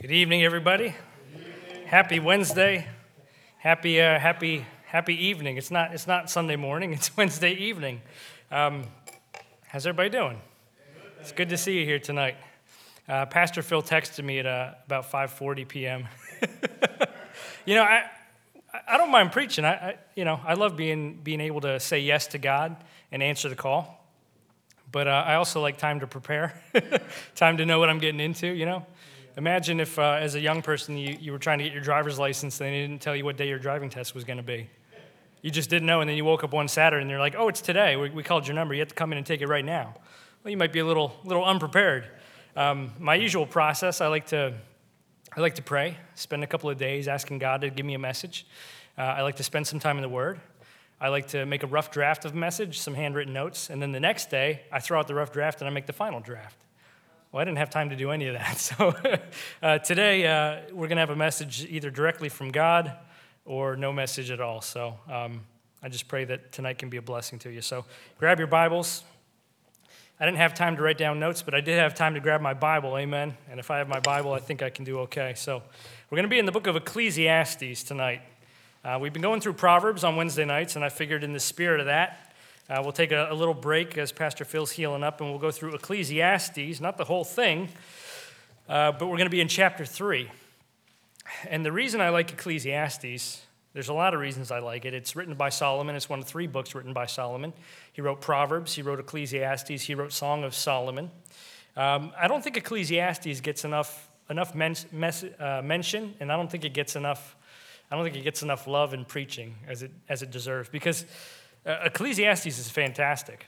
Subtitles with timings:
[0.00, 0.94] Good evening, everybody.
[1.84, 2.86] Happy Wednesday.
[3.58, 5.58] Happy, uh, happy, happy evening.
[5.58, 6.92] It's not, it's not Sunday morning.
[6.94, 8.00] It's Wednesday evening.
[8.50, 8.84] Um,
[9.66, 10.40] how's everybody doing?
[11.20, 12.36] It's good to see you here tonight.
[13.06, 16.08] Uh, Pastor Phil texted me at uh, about 5:40 p.m.
[17.66, 18.04] you know, I,
[18.88, 19.66] I don't mind preaching.
[19.66, 22.74] I, I, you know, I love being being able to say yes to God
[23.12, 24.02] and answer the call.
[24.90, 26.58] But uh, I also like time to prepare,
[27.34, 28.46] time to know what I'm getting into.
[28.46, 28.86] You know.
[29.36, 32.18] Imagine if, uh, as a young person, you, you were trying to get your driver's
[32.18, 34.68] license and they didn't tell you what day your driving test was going to be.
[35.42, 37.48] You just didn't know, and then you woke up one Saturday and they're like, oh,
[37.48, 37.96] it's today.
[37.96, 38.74] We, we, called your number.
[38.74, 39.94] You have to come in and take it right now.
[40.42, 42.08] Well, you might be a little, little unprepared.
[42.56, 44.52] Um, my usual process, I like, to,
[45.34, 47.98] I like to pray, spend a couple of days asking God to give me a
[47.98, 48.46] message.
[48.98, 50.40] Uh, I like to spend some time in the Word.
[51.00, 53.92] I like to make a rough draft of a message, some handwritten notes, and then
[53.92, 56.58] the next day, I throw out the rough draft and I make the final draft.
[57.32, 58.58] Well, I didn't have time to do any of that.
[58.58, 58.92] So
[59.62, 62.92] uh, today uh, we're going to have a message either directly from God
[63.44, 64.60] or no message at all.
[64.60, 65.42] So um,
[65.80, 67.60] I just pray that tonight can be a blessing to you.
[67.60, 67.84] So
[68.18, 69.04] grab your Bibles.
[70.18, 72.40] I didn't have time to write down notes, but I did have time to grab
[72.40, 72.98] my Bible.
[72.98, 73.36] Amen.
[73.48, 75.34] And if I have my Bible, I think I can do okay.
[75.36, 75.62] So
[76.10, 78.22] we're going to be in the book of Ecclesiastes tonight.
[78.84, 81.78] Uh, we've been going through Proverbs on Wednesday nights, and I figured in the spirit
[81.78, 82.29] of that,
[82.70, 85.50] uh, we'll take a, a, little break as Pastor Phil's healing up, and we'll go
[85.50, 87.68] through Ecclesiastes, not the whole thing,
[88.68, 90.30] uh, but we're going to be in chapter 3.
[91.48, 94.94] And the reason I like Ecclesiastes, there's a lot of reasons I like it.
[94.94, 97.52] It's written by Solomon, it's one of three books written by Solomon.
[97.92, 101.10] He wrote Proverbs, he wrote Ecclesiastes, he wrote Song of Solomon.
[101.76, 106.48] Um, I don't think Ecclesiastes gets enough, enough men, mes, uh, mention, and I don't
[106.48, 107.36] think it gets enough.
[107.90, 111.04] I don't think it gets enough love in preaching as it, as it deserves because
[111.66, 113.46] uh, Ecclesiastes is fantastic.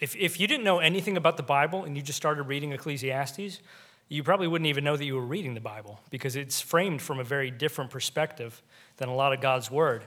[0.00, 3.60] If, if you didn't know anything about the Bible and you just started reading Ecclesiastes,
[4.08, 7.20] you probably wouldn't even know that you were reading the Bible because it's framed from
[7.20, 8.62] a very different perspective
[8.96, 10.02] than a lot of God's Word.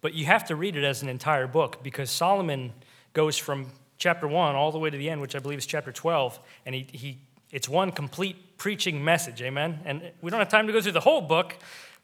[0.00, 2.72] But you have to read it as an entire book because Solomon
[3.12, 3.66] goes from
[3.98, 6.74] chapter 1 all the way to the end, which I believe is chapter 12, and
[6.74, 7.18] he, he,
[7.50, 9.80] it's one complete preaching message, amen?
[9.84, 11.56] And we don't have time to go through the whole book,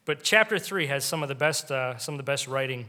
[0.05, 2.87] but chapter 3 has some of the best, uh, some of the best writing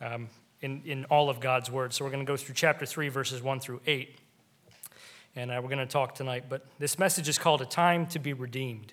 [0.00, 0.28] um,
[0.62, 1.92] in, in all of God's Word.
[1.92, 4.16] So we're going to go through chapter 3, verses 1 through 8.
[5.34, 6.44] And uh, we're going to talk tonight.
[6.48, 8.92] But this message is called A Time to Be Redeemed.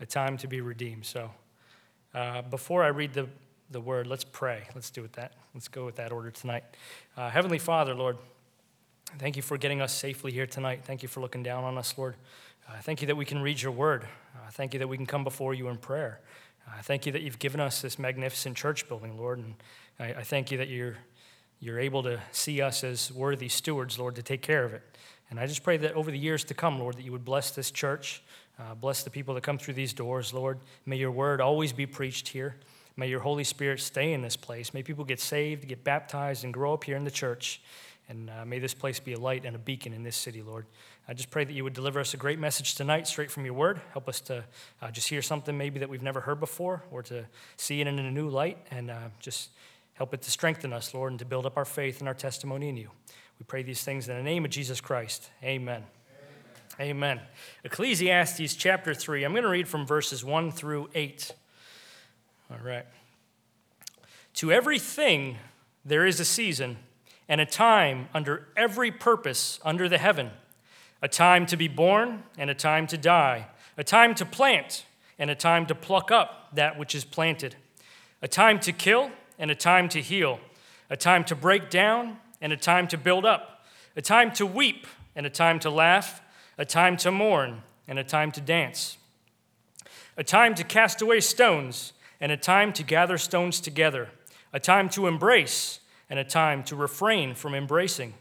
[0.00, 1.04] A Time to Be Redeemed.
[1.04, 1.30] So
[2.14, 3.28] uh, before I read the,
[3.70, 4.62] the Word, let's pray.
[4.74, 5.34] Let's do it that.
[5.54, 6.64] Let's go with that order tonight.
[7.16, 8.16] Uh, Heavenly Father, Lord,
[9.18, 10.80] thank you for getting us safely here tonight.
[10.84, 12.14] Thank you for looking down on us, Lord.
[12.68, 14.04] Uh, thank you that we can read your Word.
[14.34, 16.20] Uh, thank you that we can come before you in prayer.
[16.66, 19.38] Uh, thank you that you've given us this magnificent church building, Lord.
[19.38, 19.54] And
[20.00, 20.96] I, I thank you that you're,
[21.60, 24.82] you're able to see us as worthy stewards, Lord, to take care of it.
[25.28, 27.50] And I just pray that over the years to come, Lord, that you would bless
[27.50, 28.22] this church,
[28.58, 30.58] uh, bless the people that come through these doors, Lord.
[30.86, 32.56] May your word always be preached here.
[32.96, 34.74] May your Holy Spirit stay in this place.
[34.74, 37.60] May people get saved, get baptized, and grow up here in the church.
[38.08, 40.66] And uh, may this place be a light and a beacon in this city, Lord.
[41.06, 43.54] I just pray that you would deliver us a great message tonight, straight from your
[43.54, 43.80] word.
[43.92, 44.44] Help us to
[44.82, 47.24] uh, just hear something maybe that we've never heard before, or to
[47.56, 49.50] see it in a new light, and uh, just
[49.94, 52.68] Help it to strengthen us, Lord, and to build up our faith and our testimony
[52.68, 52.90] in you.
[53.38, 55.30] We pray these things in the name of Jesus Christ.
[55.42, 55.84] Amen.
[56.80, 56.90] Amen.
[57.18, 57.20] Amen.
[57.64, 59.24] Ecclesiastes chapter 3.
[59.24, 61.32] I'm going to read from verses 1 through 8.
[62.50, 62.86] All right.
[64.34, 65.36] To everything
[65.84, 66.76] there is a season
[67.28, 70.30] and a time under every purpose under the heaven
[71.02, 73.46] a time to be born and a time to die,
[73.76, 74.84] a time to plant
[75.18, 77.56] and a time to pluck up that which is planted,
[78.22, 80.38] a time to kill and a time to heal,
[80.90, 83.64] a time to break down and a time to build up,
[83.96, 84.86] a time to weep
[85.16, 86.20] and a time to laugh,
[86.58, 88.98] a time to mourn and a time to dance,
[90.16, 94.10] a time to cast away stones and a time to gather stones together,
[94.52, 95.80] a time to embrace
[96.10, 98.12] and a time to refrain from embracing,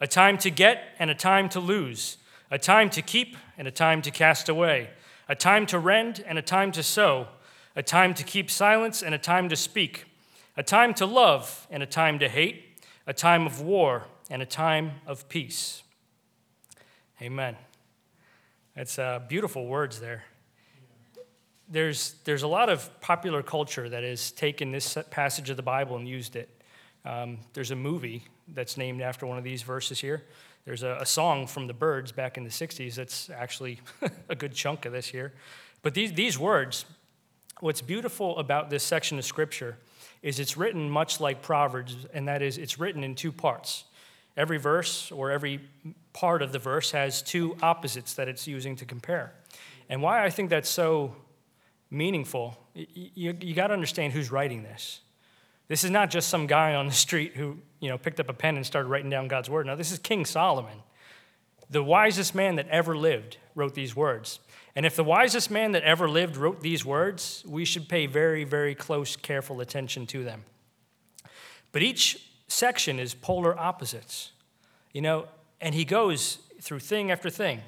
[0.00, 2.16] a time to get and a time to lose,
[2.50, 4.88] a time to keep and a time to cast away,
[5.28, 7.28] a time to rend and a time to sow,
[7.76, 10.06] a time to keep silence and a time to speak
[10.56, 14.46] a time to love and a time to hate, a time of war and a
[14.46, 15.82] time of peace.
[17.20, 17.56] Amen.
[18.74, 20.24] That's uh, beautiful words there.
[21.68, 25.96] There's, there's a lot of popular culture that has taken this passage of the Bible
[25.96, 26.48] and used it.
[27.04, 30.24] Um, there's a movie that's named after one of these verses here.
[30.64, 33.80] There's a, a song from the Byrds back in the 60s that's actually
[34.28, 35.34] a good chunk of this here.
[35.82, 36.86] But these, these words,
[37.64, 39.78] what's beautiful about this section of Scripture
[40.20, 43.84] is it's written much like Proverbs, and that is it's written in two parts.
[44.36, 45.60] Every verse or every
[46.12, 49.32] part of the verse has two opposites that it's using to compare.
[49.88, 51.16] And why I think that's so
[51.90, 55.00] meaningful, you, you got to understand who's writing this.
[55.66, 58.34] This is not just some guy on the street who you know, picked up a
[58.34, 59.64] pen and started writing down God's word.
[59.64, 60.82] Now, this is King Solomon.
[61.70, 64.38] The wisest man that ever lived wrote these words.
[64.76, 68.44] And if the wisest man that ever lived wrote these words, we should pay very,
[68.44, 70.44] very close, careful attention to them.
[71.70, 74.32] But each section is polar opposites,
[74.92, 75.26] you know,
[75.60, 77.60] and he goes through thing after thing.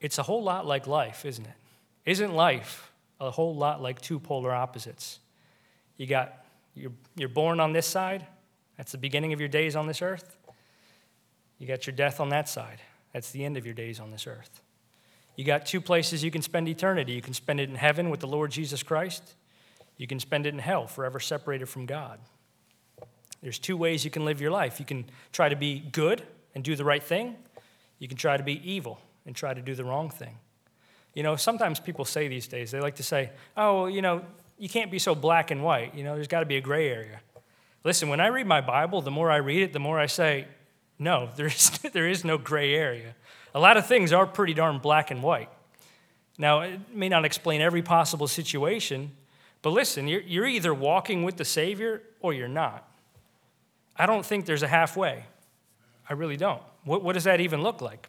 [0.00, 1.54] It's a whole lot like life, isn't it?
[2.04, 5.18] Isn't life a whole lot like two polar opposites?
[5.96, 8.24] You got, you're, you're born on this side,
[8.76, 10.36] that's the beginning of your days on this earth.
[11.58, 12.80] You got your death on that side,
[13.12, 14.62] that's the end of your days on this earth.
[15.38, 17.12] You got two places you can spend eternity.
[17.12, 19.36] You can spend it in heaven with the Lord Jesus Christ,
[19.96, 22.18] you can spend it in hell, forever separated from God.
[23.40, 24.80] There's two ways you can live your life.
[24.80, 26.24] You can try to be good
[26.56, 27.36] and do the right thing,
[28.00, 30.34] you can try to be evil and try to do the wrong thing.
[31.14, 34.22] You know, sometimes people say these days, they like to say, oh, you know,
[34.58, 35.94] you can't be so black and white.
[35.94, 37.20] You know, there's got to be a gray area.
[37.84, 40.48] Listen, when I read my Bible, the more I read it, the more I say,
[40.98, 43.14] no, there is, there is no gray area.
[43.58, 45.48] A lot of things are pretty darn black and white.
[46.38, 49.10] Now, it may not explain every possible situation,
[49.62, 52.88] but listen, you're, you're either walking with the Savior or you're not.
[53.96, 55.24] I don't think there's a halfway.
[56.08, 56.62] I really don't.
[56.84, 58.08] What, what does that even look like?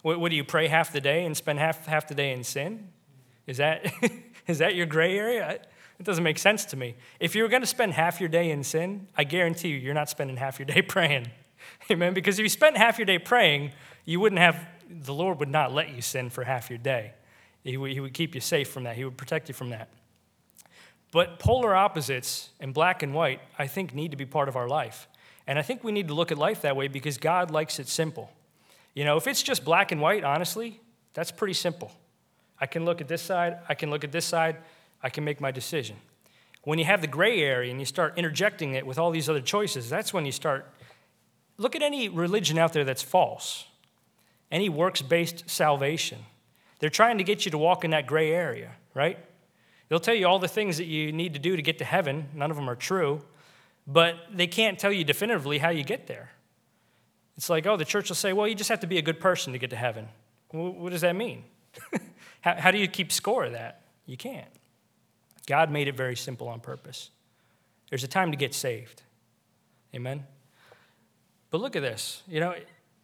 [0.00, 2.42] What, what, do you pray half the day and spend half, half the day in
[2.42, 2.88] sin?
[3.46, 3.92] Is that,
[4.46, 5.60] is that your gray area?
[5.98, 6.94] It doesn't make sense to me.
[7.20, 9.92] If you were going to spend half your day in sin, I guarantee you, you're
[9.92, 11.26] not spending half your day praying.
[11.90, 12.14] Amen?
[12.14, 13.72] Because if you spent half your day praying,
[14.04, 17.12] you wouldn't have, the Lord would not let you sin for half your day.
[17.64, 19.88] He would, he would keep you safe from that, He would protect you from that.
[21.12, 24.68] But polar opposites and black and white, I think, need to be part of our
[24.68, 25.08] life.
[25.46, 27.88] And I think we need to look at life that way because God likes it
[27.88, 28.30] simple.
[28.94, 30.80] You know, if it's just black and white, honestly,
[31.14, 31.90] that's pretty simple.
[32.60, 34.58] I can look at this side, I can look at this side,
[35.02, 35.96] I can make my decision.
[36.62, 39.40] When you have the gray area and you start interjecting it with all these other
[39.40, 40.70] choices, that's when you start.
[41.56, 43.64] Look at any religion out there that's false,
[44.50, 46.18] any works based salvation.
[46.78, 49.18] They're trying to get you to walk in that gray area, right?
[49.88, 52.28] They'll tell you all the things that you need to do to get to heaven.
[52.34, 53.22] None of them are true,
[53.86, 56.30] but they can't tell you definitively how you get there.
[57.36, 59.18] It's like, oh, the church will say, well, you just have to be a good
[59.18, 60.08] person to get to heaven.
[60.50, 61.44] what does that mean?
[62.40, 63.82] how, how do you keep score of that?
[64.06, 64.48] You can't.
[65.46, 67.10] God made it very simple on purpose.
[67.88, 69.02] There's a time to get saved.
[69.94, 70.24] Amen?
[71.50, 72.22] But look at this.
[72.28, 72.54] You know,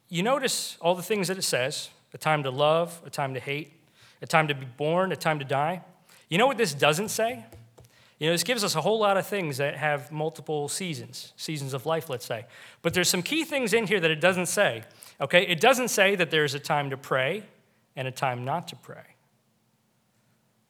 [0.09, 3.41] you notice all the things that it says a time to love, a time to
[3.41, 3.73] hate,
[4.23, 5.83] a time to be born, a time to die.
[6.29, 7.45] You know what this doesn't say?
[8.19, 11.75] You know, this gives us a whole lot of things that have multiple seasons, seasons
[11.75, 12.47] of life, let's say.
[12.81, 14.85] But there's some key things in here that it doesn't say.
[15.21, 15.47] Okay?
[15.47, 17.43] It doesn't say that there's a time to pray
[17.95, 19.17] and a time not to pray.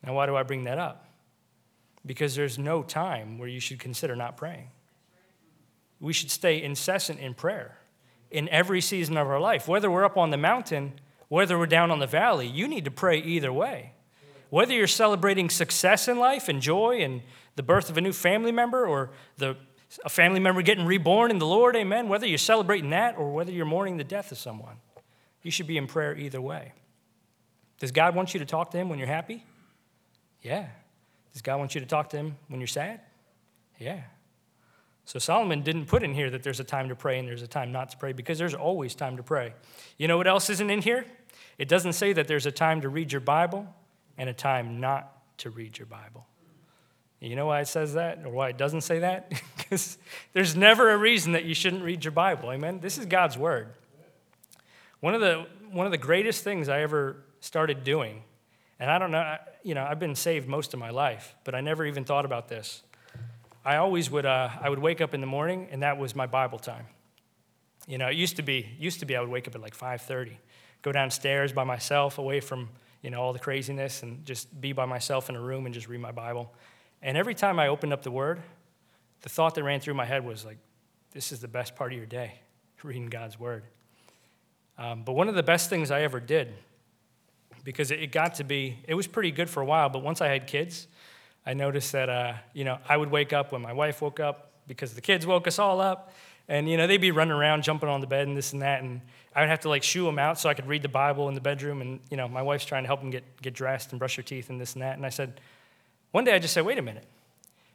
[0.04, 1.06] Now, why do I bring that up?
[2.04, 4.70] Because there's no time where you should consider not praying.
[6.00, 7.78] We should stay incessant in prayer
[8.30, 9.68] in every season of our life.
[9.68, 10.92] Whether we're up on the mountain,
[11.28, 13.92] whether we're down on the valley, you need to pray either way.
[14.50, 17.22] Whether you're celebrating success in life and joy and
[17.56, 19.56] the birth of a new family member or the,
[20.04, 23.50] a family member getting reborn in the Lord, amen, whether you're celebrating that or whether
[23.50, 24.76] you're mourning the death of someone,
[25.42, 26.72] you should be in prayer either way.
[27.78, 29.44] Does God want you to talk to Him when you're happy?
[30.42, 30.66] Yeah.
[31.32, 33.00] Does God want you to talk to Him when you're sad?
[33.78, 34.00] Yeah.
[35.06, 37.46] So Solomon didn't put in here that there's a time to pray and there's a
[37.46, 39.54] time not to pray because there's always time to pray.
[39.98, 41.06] You know what else isn't in here?
[41.58, 43.72] It doesn't say that there's a time to read your Bible
[44.18, 46.26] and a time not to read your Bible.
[47.20, 49.32] You know why it says that or why it doesn't say that?
[49.56, 49.96] because
[50.32, 52.50] there's never a reason that you shouldn't read your Bible.
[52.50, 52.80] Amen.
[52.80, 53.68] This is God's word.
[55.00, 58.22] One of the one of the greatest things I ever started doing,
[58.78, 61.60] and I don't know, you know, I've been saved most of my life, but I
[61.60, 62.82] never even thought about this.
[63.66, 66.26] I always would uh, I would wake up in the morning and that was my
[66.26, 66.86] Bible time.
[67.86, 69.76] You know, it used to be used to be I would wake up at like
[69.76, 70.36] 5:30,
[70.82, 72.68] go downstairs by myself away from
[73.02, 75.88] you know, all the craziness and just be by myself in a room and just
[75.88, 76.52] read my Bible.
[77.02, 78.42] And every time I opened up the Word,
[79.22, 80.58] the thought that ran through my head was like,
[81.12, 82.40] this is the best part of your day,
[82.82, 83.62] reading God's Word.
[84.78, 86.52] Um, but one of the best things I ever did,
[87.62, 90.26] because it got to be, it was pretty good for a while, but once I
[90.26, 90.88] had kids,
[91.46, 94.50] I noticed that, uh, you know, I would wake up when my wife woke up
[94.66, 96.12] because the kids woke us all up.
[96.48, 98.82] And, you know, they'd be running around, jumping on the bed and this and that.
[98.82, 99.00] And
[99.34, 101.34] I would have to, like, shoo them out so I could read the Bible in
[101.34, 101.80] the bedroom.
[101.80, 104.22] And, you know, my wife's trying to help them get, get dressed and brush their
[104.22, 104.96] teeth and this and that.
[104.96, 105.40] And I said,
[106.12, 107.04] one day I just said, wait a minute.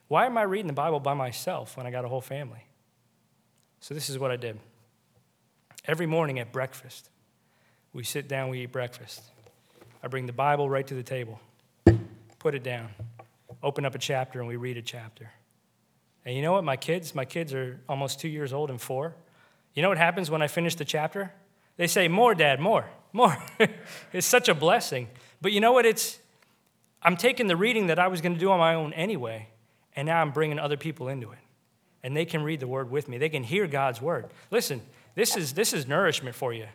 [0.07, 2.65] Why am I reading the Bible by myself when I got a whole family?
[3.81, 4.59] So this is what I did.
[5.85, 7.09] Every morning at breakfast,
[7.93, 9.21] we sit down, we eat breakfast.
[10.03, 11.39] I bring the Bible right to the table,
[12.39, 12.89] put it down,
[13.63, 15.31] open up a chapter, and we read a chapter.
[16.25, 16.63] And you know what?
[16.63, 19.15] My kids, my kids are almost two years old and four.
[19.73, 21.33] You know what happens when I finish the chapter?
[21.77, 23.37] They say, More, Dad, more, more.
[24.13, 25.07] it's such a blessing.
[25.41, 25.85] But you know what?
[25.85, 26.19] It's,
[27.01, 29.47] I'm taking the reading that I was going to do on my own anyway,
[29.95, 31.39] and now I'm bringing other people into it.
[32.03, 34.27] And they can read the word with me, they can hear God's word.
[34.49, 34.81] Listen,
[35.15, 36.67] this is, this is nourishment for you.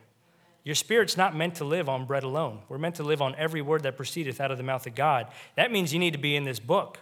[0.67, 2.59] Your spirit's not meant to live on bread alone.
[2.69, 5.29] We're meant to live on every word that proceedeth out of the mouth of God.
[5.55, 6.99] That means you need to be in this book.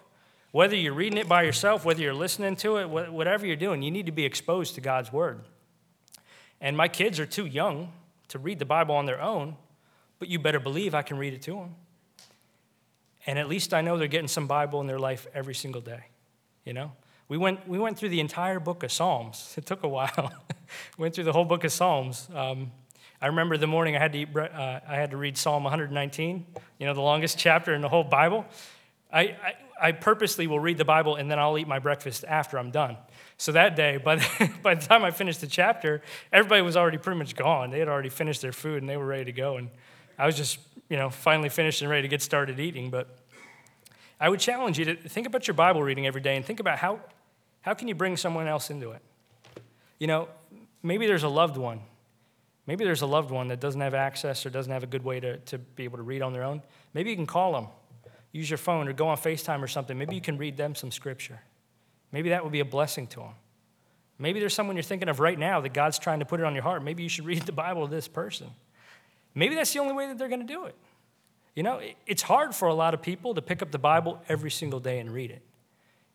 [0.53, 3.91] Whether you're reading it by yourself, whether you're listening to it, whatever you're doing, you
[3.91, 5.41] need to be exposed to God's word.
[6.61, 7.91] And my kids are too young
[8.29, 9.57] to read the Bible on their own,
[10.19, 11.75] but you better believe I can read it to them.
[13.27, 16.05] And at least I know they're getting some Bible in their life every single day.
[16.67, 16.93] You know?
[17.29, 19.55] We went, we went through the entire book of Psalms.
[19.59, 20.35] It took a while.
[20.99, 22.29] went through the whole book of Psalms.
[22.35, 22.71] Um,
[23.21, 26.47] I remember the morning I had to eat, uh, I had to read Psalm 119,
[26.79, 28.45] you know, the longest chapter in the whole Bible.
[29.13, 32.59] I, I, I purposely will read the Bible and then I'll eat my breakfast after
[32.59, 32.97] I'm done.
[33.37, 36.03] So that day, by the, by the time I finished the chapter,
[36.33, 37.71] everybody was already pretty much gone.
[37.71, 39.57] They had already finished their food and they were ready to go.
[39.57, 39.71] And
[40.19, 42.91] I was just, you know, finally finished and ready to get started eating.
[42.91, 43.19] But
[44.21, 46.79] I would challenge you to think about your Bible reading every day and think about
[46.79, 47.01] how,
[47.63, 49.03] how can you bring someone else into it?
[49.99, 50.29] You know,
[50.83, 51.81] maybe there's a loved one.
[52.67, 55.21] Maybe there's a loved one that doesn't have access or doesn't have a good way
[55.21, 56.63] to, to be able to read on their own.
[56.95, 57.69] Maybe you can call them
[58.35, 60.91] use your phone or go on FaceTime or something, maybe you can read them some
[60.91, 61.41] scripture.
[62.11, 63.35] Maybe that would be a blessing to them.
[64.19, 66.53] Maybe there's someone you're thinking of right now that God's trying to put it on
[66.53, 66.83] your heart.
[66.83, 68.49] Maybe you should read the Bible to this person.
[69.37, 70.75] Maybe that's the only way that they're going to do it.
[71.55, 74.51] You know, it's hard for a lot of people to pick up the Bible every
[74.51, 75.43] single day and read it.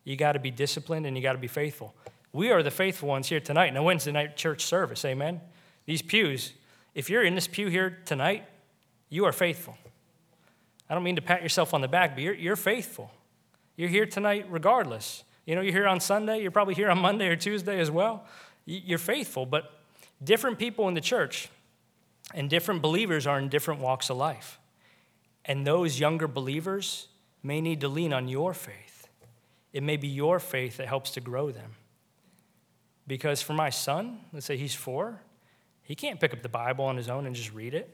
[0.04, 1.94] You got to be disciplined and you got to be faithful.
[2.32, 5.04] We are the faithful ones here tonight in a Wednesday night church service.
[5.06, 5.40] Amen.
[5.90, 6.52] These pews,
[6.94, 8.44] if you're in this pew here tonight,
[9.08, 9.76] you are faithful.
[10.88, 13.10] I don't mean to pat yourself on the back, but you're, you're faithful.
[13.74, 15.24] You're here tonight regardless.
[15.46, 18.24] You know, you're here on Sunday, you're probably here on Monday or Tuesday as well.
[18.66, 19.80] You're faithful, but
[20.22, 21.48] different people in the church
[22.32, 24.60] and different believers are in different walks of life.
[25.44, 27.08] And those younger believers
[27.42, 29.08] may need to lean on your faith.
[29.72, 31.72] It may be your faith that helps to grow them.
[33.08, 35.22] Because for my son, let's say he's four,
[35.90, 37.92] he can't pick up the Bible on his own and just read it.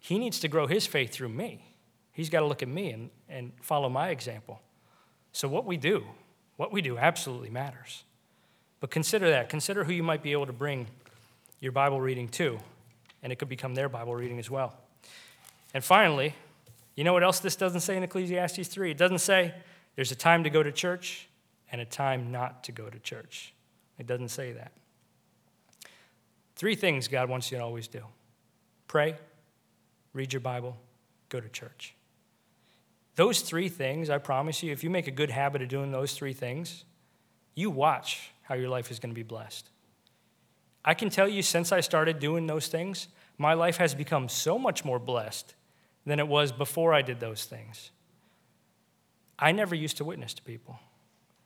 [0.00, 1.64] He needs to grow his faith through me.
[2.12, 4.60] He's got to look at me and, and follow my example.
[5.32, 6.04] So, what we do,
[6.58, 8.04] what we do absolutely matters.
[8.80, 9.48] But consider that.
[9.48, 10.86] Consider who you might be able to bring
[11.58, 12.58] your Bible reading to,
[13.22, 14.74] and it could become their Bible reading as well.
[15.72, 16.34] And finally,
[16.96, 18.90] you know what else this doesn't say in Ecclesiastes 3?
[18.90, 19.54] It doesn't say
[19.96, 21.28] there's a time to go to church
[21.72, 23.54] and a time not to go to church.
[23.98, 24.72] It doesn't say that.
[26.56, 28.04] Three things God wants you to always do
[28.86, 29.16] pray,
[30.12, 30.76] read your Bible,
[31.28, 31.94] go to church.
[33.16, 36.14] Those three things, I promise you, if you make a good habit of doing those
[36.14, 36.84] three things,
[37.54, 39.68] you watch how your life is going to be blessed.
[40.84, 43.08] I can tell you, since I started doing those things,
[43.38, 45.54] my life has become so much more blessed
[46.04, 47.90] than it was before I did those things.
[49.38, 50.78] I never used to witness to people.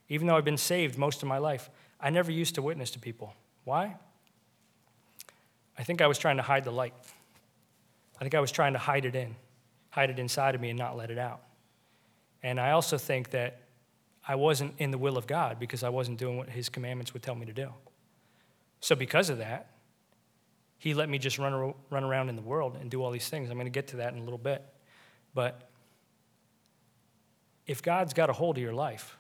[0.09, 2.99] Even though I've been saved most of my life, I never used to witness to
[2.99, 3.35] people.
[3.65, 3.97] Why?
[5.79, 6.95] I think I was trying to hide the light.
[8.17, 9.37] I think I was trying to hide it in,
[9.91, 11.41] hide it inside of me and not let it out.
[12.43, 13.61] And I also think that
[14.27, 17.23] I wasn't in the will of God because I wasn't doing what His commandments would
[17.23, 17.73] tell me to do.
[18.81, 19.71] So, because of that,
[20.79, 23.49] He let me just run, run around in the world and do all these things.
[23.49, 24.65] I'm going to get to that in a little bit.
[25.35, 25.71] But
[27.67, 29.17] if God's got a hold of your life,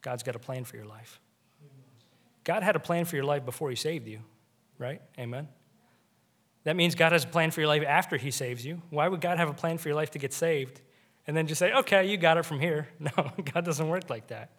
[0.00, 1.20] God's got a plan for your life.
[2.44, 4.20] God had a plan for your life before He saved you,
[4.78, 5.02] right?
[5.18, 5.48] Amen.
[6.66, 8.82] That means God has a plan for your life after He saves you.
[8.90, 10.80] Why would God have a plan for your life to get saved
[11.24, 12.88] and then just say, okay, you got it from here.
[12.98, 13.12] No,
[13.54, 14.50] God doesn't work like that.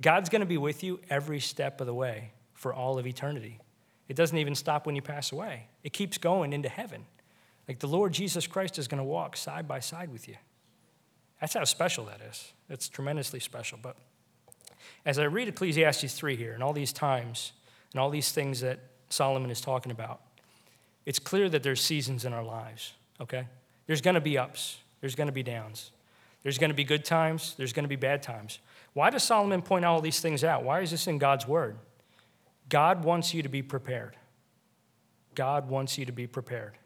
[0.00, 3.60] God's going to be with you every step of the way for all of eternity.
[4.08, 7.06] It doesn't even stop when you pass away, it keeps going into heaven.
[7.68, 10.36] Like the Lord Jesus Christ is going to walk side by side with you.
[11.40, 12.54] That's how special that is.
[12.68, 13.78] It's tremendously special.
[13.80, 13.96] But
[15.04, 17.52] as I read Ecclesiastes 3 here and all these times
[17.92, 20.22] and all these things that Solomon is talking about,
[21.06, 23.46] it's clear that there's seasons in our lives, okay?
[23.86, 25.92] There's to be ups, there's to be downs.
[26.42, 28.60] There's to be good times, there's to be bad times.
[28.92, 30.62] Why does Solomon point all these things out?
[30.62, 31.76] Why is this in God's word?
[32.68, 34.16] God wants you to be prepared.
[35.34, 36.78] God wants you to be prepared.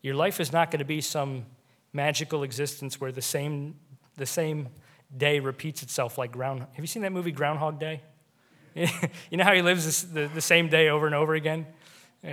[0.00, 1.46] Your life is not to be some
[1.92, 3.74] magical existence where the same,
[4.16, 4.68] the same
[5.16, 6.60] day repeats itself like ground.
[6.60, 8.00] Have you seen that movie Groundhog Day?
[8.74, 11.66] you know how he lives this, the, the same day over and over again?
[12.24, 12.28] Uh,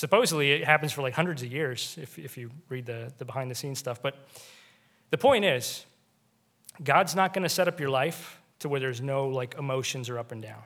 [0.00, 3.50] supposedly, it happens for like hundreds of years if, if you read the, the behind
[3.50, 4.00] the scenes stuff.
[4.00, 4.16] But
[5.10, 5.84] the point is,
[6.82, 10.18] God's not going to set up your life to where there's no like emotions or
[10.18, 10.62] up and down.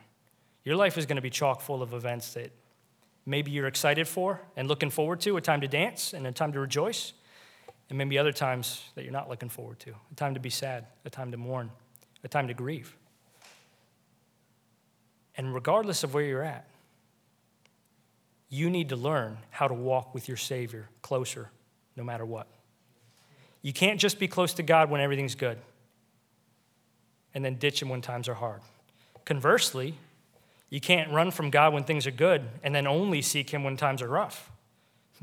[0.63, 2.51] Your life is going to be chock full of events that
[3.25, 6.53] maybe you're excited for and looking forward to, a time to dance and a time
[6.53, 7.11] to rejoice,
[7.89, 10.85] and maybe other times that you're not looking forward to, a time to be sad,
[11.03, 11.69] a time to mourn,
[12.23, 12.95] a time to grieve.
[15.35, 16.69] And regardless of where you're at,
[18.49, 21.49] you need to learn how to walk with your Savior closer
[21.95, 22.47] no matter what.
[23.61, 25.57] You can't just be close to God when everything's good
[27.33, 28.61] and then ditch Him when times are hard.
[29.25, 29.95] Conversely,
[30.69, 33.75] you can't run from God when things are good and then only seek Him when
[33.77, 34.51] times are rough.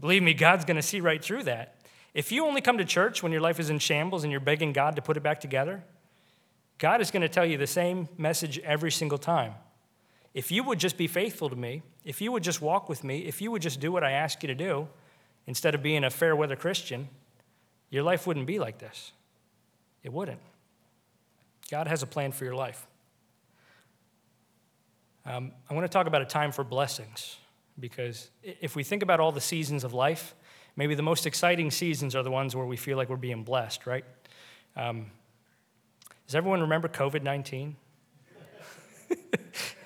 [0.00, 1.76] Believe me, God's going to see right through that.
[2.14, 4.72] If you only come to church when your life is in shambles and you're begging
[4.72, 5.82] God to put it back together,
[6.78, 9.54] God is going to tell you the same message every single time.
[10.34, 13.18] If you would just be faithful to me, if you would just walk with me,
[13.20, 14.88] if you would just do what I ask you to do,
[15.46, 17.08] instead of being a fair weather Christian,
[17.90, 19.12] your life wouldn't be like this.
[20.02, 20.40] It wouldn't.
[21.70, 22.86] God has a plan for your life.
[25.24, 27.36] Um, I want to talk about a time for blessings
[27.78, 30.34] because if we think about all the seasons of life,
[30.76, 33.86] maybe the most exciting seasons are the ones where we feel like we're being blessed,
[33.86, 34.04] right?
[34.76, 35.06] Um,
[36.26, 37.76] does everyone remember COVID 19?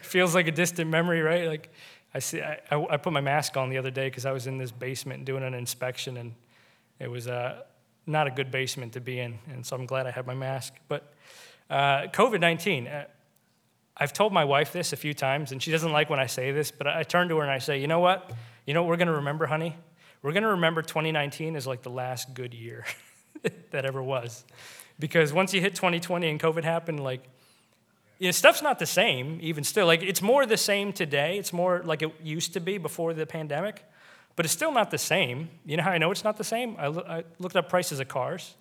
[0.07, 1.47] Feels like a distant memory, right?
[1.49, 1.73] Like,
[2.15, 4.57] I, see, I, I put my mask on the other day because I was in
[4.59, 6.35] this basement doing an inspection, and
[6.99, 7.63] it was uh,
[8.07, 10.75] not a good basement to be in, and so I'm glad I had my mask.
[10.89, 11.13] But
[11.69, 13.05] uh, COVID 19, uh,
[13.97, 16.53] I've told my wife this a few times, and she doesn't like when I say
[16.53, 18.31] this, but I turn to her and I say, You know what?
[18.67, 19.77] You know what we're going to remember, honey?
[20.23, 22.85] We're going to remember 2019 as like the last good year
[23.71, 24.45] that ever was.
[24.99, 27.23] Because once you hit 2020 and COVID happened, like,
[28.21, 29.87] know, stuff's not the same, even still.
[29.87, 31.39] Like, it's more the same today.
[31.39, 33.85] It's more like it used to be before the pandemic,
[34.37, 35.51] but it's still not the same.
[35.67, 36.77] You know how I know it's not the same?
[36.79, 38.55] I, lo- I looked up prices of cars.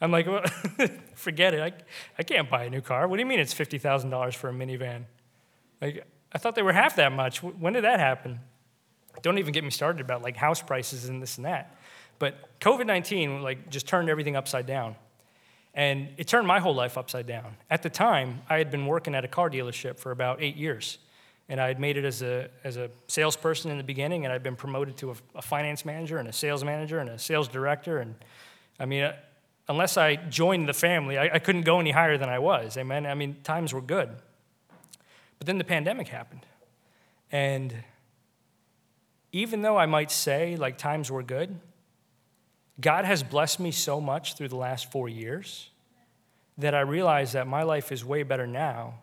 [0.00, 0.44] I'm like, well,
[1.14, 1.60] forget it.
[1.60, 1.72] I,
[2.18, 3.06] I can't buy a new car.
[3.08, 5.04] What do you mean it's $50,000 for a minivan?
[5.80, 7.42] Like, I thought they were half that much.
[7.42, 8.40] When did that happen?
[9.22, 11.76] Don't even get me started about like house prices and this and that.
[12.18, 14.94] But COVID 19 like just turned everything upside down.
[15.74, 17.56] And it turned my whole life upside down.
[17.70, 20.98] At the time, I had been working at a car dealership for about eight years.
[21.48, 24.42] And I had made it as a, as a salesperson in the beginning, and I'd
[24.42, 27.98] been promoted to a, a finance manager and a sales manager and a sales director.
[27.98, 28.14] And
[28.78, 29.16] I mean, uh,
[29.68, 32.76] unless I joined the family, I, I couldn't go any higher than I was.
[32.76, 33.06] Amen.
[33.06, 34.10] I mean, times were good.
[35.38, 36.46] But then the pandemic happened.
[37.32, 37.74] And
[39.32, 41.58] even though I might say like times were good,
[42.80, 45.70] God has blessed me so much through the last four years
[46.58, 48.94] that I realize that my life is way better now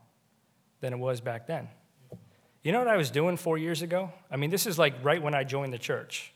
[0.80, 1.68] than it was back then.
[2.64, 4.12] You know what I was doing four years ago?
[4.32, 6.34] I mean, this is like right when I joined the church,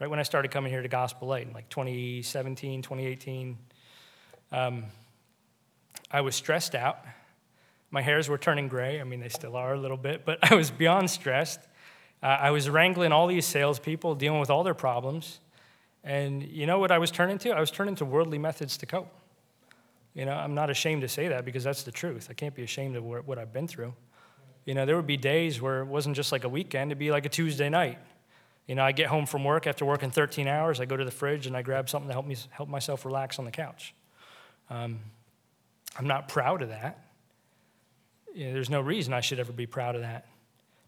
[0.00, 3.58] right when I started coming here to Gospel Light, in like 2017, 2018.
[4.52, 4.84] Um,
[6.10, 7.04] I was stressed out.
[7.90, 9.00] My hairs were turning gray.
[9.00, 11.60] I mean, they still are a little bit, but I was beyond stressed.
[12.22, 15.40] Uh, I was wrangling all these salespeople, dealing with all their problems.
[16.04, 17.50] And you know what I was turning to?
[17.50, 19.12] I was turning to worldly methods to cope.
[20.12, 22.28] You know, I'm not ashamed to say that because that's the truth.
[22.30, 23.94] I can't be ashamed of what I've been through.
[24.64, 27.10] You know, there would be days where it wasn't just like a weekend, it'd be
[27.10, 27.98] like a Tuesday night.
[28.66, 31.10] You know, I get home from work after working 13 hours, I go to the
[31.10, 33.94] fridge and I grab something to help me help myself relax on the couch.
[34.70, 35.00] Um,
[35.98, 36.98] I'm not proud of that.
[38.34, 40.26] You know, there's no reason I should ever be proud of that.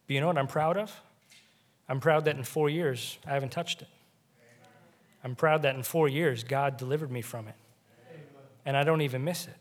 [0.06, 0.94] But you know what I'm proud of?
[1.88, 3.88] I'm proud that in four years I haven't touched it.
[5.26, 7.56] I'm proud that in four years God delivered me from it.
[8.64, 9.56] And I don't even miss it.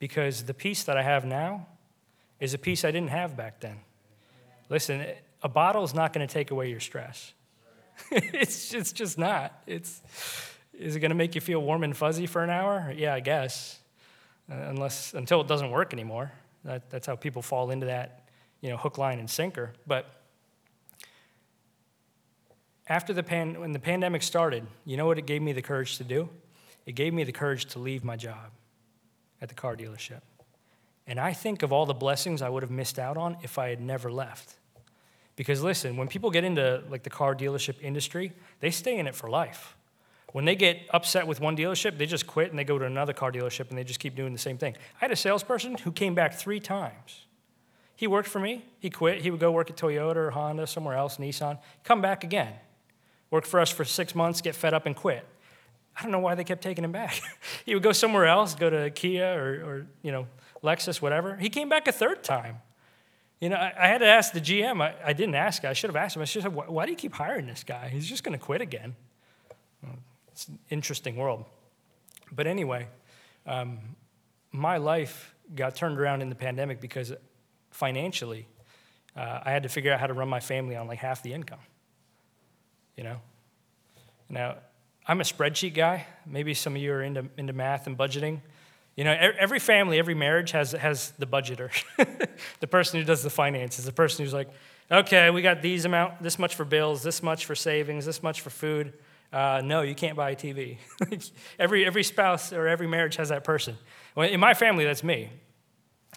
[0.00, 1.68] Because the peace that I have now
[2.40, 3.76] is a peace I didn't have back then.
[4.68, 5.06] Listen,
[5.44, 7.34] a bottle is not going to take away your stress.
[8.10, 9.62] it's, it's just not.
[9.68, 10.02] It's,
[10.76, 12.92] is it going to make you feel warm and fuzzy for an hour?
[12.96, 13.78] Yeah, I guess.
[14.50, 16.32] Uh, unless until it doesn't work anymore.
[16.64, 18.24] That, that's how people fall into that,
[18.60, 19.72] you know, hook, line, and sinker.
[19.86, 20.10] But
[22.86, 25.96] after the pan, when the pandemic started, you know what it gave me the courage
[25.98, 26.28] to do?
[26.86, 28.50] It gave me the courage to leave my job
[29.40, 30.20] at the car dealership.
[31.06, 33.68] And I think of all the blessings I would have missed out on if I
[33.68, 34.56] had never left.
[35.36, 39.14] Because listen, when people get into like the car dealership industry, they stay in it
[39.14, 39.76] for life.
[40.32, 43.12] When they get upset with one dealership, they just quit and they go to another
[43.12, 44.74] car dealership and they just keep doing the same thing.
[45.00, 47.26] I had a salesperson who came back three times.
[47.96, 50.96] He worked for me, he quit, he would go work at Toyota or Honda, somewhere
[50.96, 52.52] else, Nissan, come back again.
[53.34, 55.26] Work for us for six months, get fed up, and quit.
[55.96, 57.20] I don't know why they kept taking him back.
[57.66, 60.28] he would go somewhere else, go to Kia or, or you know,
[60.62, 61.34] Lexus, whatever.
[61.34, 62.58] He came back a third time.
[63.40, 64.80] You know, I, I had to ask the GM.
[64.80, 65.64] I, I, didn't ask.
[65.64, 66.22] I should have asked him.
[66.22, 66.54] I should have.
[66.54, 67.88] Why, why do you keep hiring this guy?
[67.88, 68.94] He's just going to quit again.
[70.30, 71.44] It's an interesting world.
[72.30, 72.86] But anyway,
[73.46, 73.80] um,
[74.52, 77.12] my life got turned around in the pandemic because
[77.72, 78.46] financially,
[79.16, 81.32] uh, I had to figure out how to run my family on like half the
[81.32, 81.58] income.
[82.96, 83.16] You know?
[84.28, 84.56] Now,
[85.06, 86.06] I'm a spreadsheet guy.
[86.26, 88.40] Maybe some of you are into, into math and budgeting.
[88.96, 91.70] You know, every family, every marriage has, has the budgeter,
[92.60, 94.48] the person who does the finances, the person who's like,
[94.90, 98.40] okay, we got these amount, this much for bills, this much for savings, this much
[98.40, 98.92] for food.
[99.32, 100.78] Uh, no, you can't buy a TV.
[101.58, 103.76] every, every spouse or every marriage has that person.
[104.14, 105.28] Well, in my family, that's me.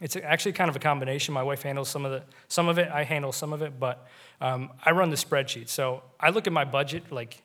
[0.02, 1.34] It's actually kind of a combination.
[1.34, 4.08] My wife handles some of, the, some of it, I handle some of it, but
[4.42, 5.70] um, I run the spreadsheet.
[5.70, 7.42] So I look at my budget like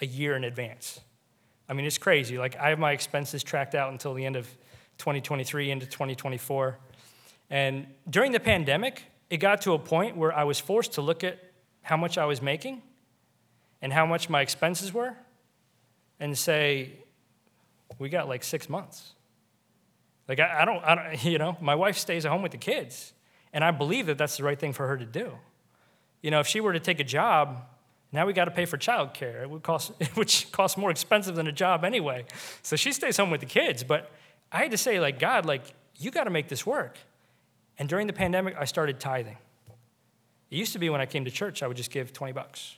[0.00, 1.00] a year in advance.
[1.68, 2.36] I mean, it's crazy.
[2.36, 4.46] Like, I have my expenses tracked out until the end of
[4.98, 6.78] 2023 into 2024.
[7.48, 11.24] And during the pandemic, it got to a point where I was forced to look
[11.24, 11.38] at
[11.82, 12.82] how much I was making
[13.80, 15.16] and how much my expenses were
[16.20, 16.92] and say,
[17.98, 19.12] we got like six months.
[20.28, 22.58] Like, I, I, don't, I don't, you know, my wife stays at home with the
[22.58, 23.12] kids,
[23.52, 25.32] and I believe that that's the right thing for her to do.
[26.22, 27.64] You know, if she were to take a job,
[28.12, 31.48] now we got to pay for childcare, it would cost, which costs more expensive than
[31.48, 32.24] a job anyway.
[32.62, 33.82] So she stays home with the kids.
[33.82, 34.10] But
[34.52, 35.64] I had to say, like, God, like,
[35.98, 36.96] you got to make this work.
[37.78, 39.36] And during the pandemic, I started tithing.
[40.50, 42.76] It used to be when I came to church, I would just give 20 bucks,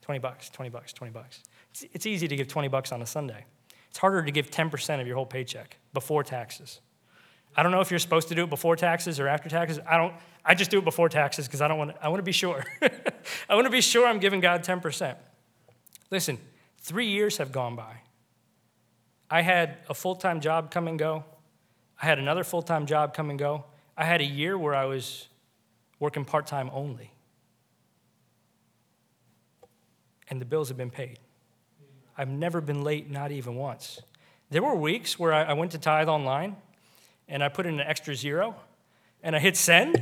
[0.00, 1.42] 20 bucks, 20 bucks, 20 bucks.
[1.70, 3.44] It's, it's easy to give 20 bucks on a Sunday.
[3.92, 6.80] It's harder to give 10% of your whole paycheck before taxes.
[7.54, 9.78] I don't know if you're supposed to do it before taxes or after taxes.
[9.86, 10.14] I don't.
[10.42, 11.94] I just do it before taxes because I don't want.
[12.00, 12.64] I want to be sure.
[13.50, 15.14] I want to be sure I'm giving God 10%.
[16.10, 16.38] Listen,
[16.78, 17.96] three years have gone by.
[19.30, 21.26] I had a full-time job come and go.
[22.00, 23.66] I had another full-time job come and go.
[23.94, 25.28] I had a year where I was
[26.00, 27.12] working part-time only.
[30.28, 31.18] And the bills have been paid.
[32.22, 34.00] I've never been late, not even once.
[34.48, 36.54] There were weeks where I, went to tithe online
[37.26, 38.54] and I put in an extra zero
[39.24, 40.00] and I hit send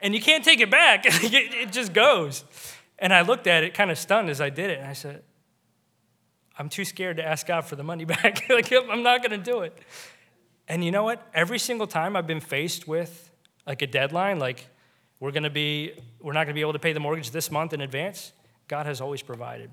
[0.00, 1.04] and you can't take it back.
[1.06, 2.44] it just goes.
[2.98, 5.22] And I looked at it kind of stunned as I did it and I said,
[6.58, 8.42] I'm too scared to ask God for the money back.
[8.48, 9.78] like, I'm not going to do it.
[10.66, 11.24] And you know what?
[11.32, 13.30] Every single time I've been faced with
[13.68, 14.66] like a deadline, like
[15.20, 17.52] we're going to be, we're not going to be able to pay the mortgage this
[17.52, 18.32] month in advance,
[18.66, 19.70] God has always provided.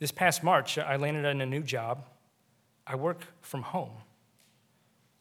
[0.00, 2.04] This past March, I landed in a new job.
[2.86, 3.92] I work from home,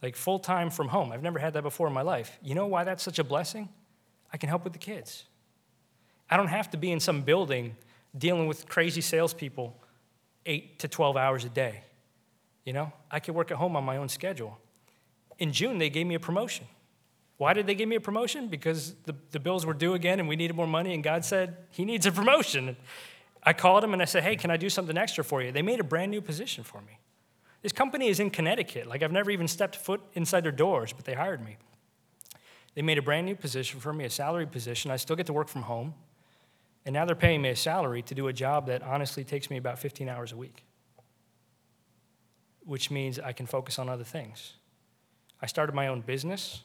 [0.01, 1.11] like full time from home.
[1.11, 2.39] I've never had that before in my life.
[2.41, 3.69] You know why that's such a blessing?
[4.33, 5.25] I can help with the kids.
[6.29, 7.75] I don't have to be in some building
[8.17, 9.75] dealing with crazy salespeople
[10.45, 11.83] eight to 12 hours a day.
[12.63, 14.57] You know, I can work at home on my own schedule.
[15.37, 16.65] In June, they gave me a promotion.
[17.37, 18.47] Why did they give me a promotion?
[18.47, 21.57] Because the, the bills were due again and we needed more money, and God said,
[21.71, 22.77] He needs a promotion.
[23.43, 25.52] I called them and I said, hey, can I do something extra for you?
[25.52, 26.99] They made a brand new position for me.
[27.62, 28.88] This company is in Connecticut.
[28.88, 31.58] Like, I've never even stepped foot inside their doors, but they hired me.
[32.75, 34.91] They made a brand new position for me, a salary position.
[34.91, 35.93] I still get to work from home.
[36.86, 39.58] And now they're paying me a salary to do a job that honestly takes me
[39.58, 40.63] about 15 hours a week,
[42.65, 44.54] which means I can focus on other things.
[45.41, 46.63] I started my own business.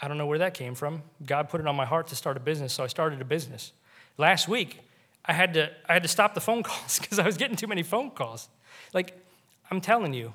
[0.00, 1.02] I don't know where that came from.
[1.24, 3.72] God put it on my heart to start a business, so I started a business.
[4.18, 4.80] Last week,
[5.24, 7.66] I had to, I had to stop the phone calls because I was getting too
[7.66, 8.48] many phone calls.
[8.92, 9.18] Like,
[9.70, 10.34] I'm telling you,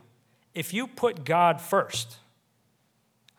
[0.53, 2.17] if you put God first,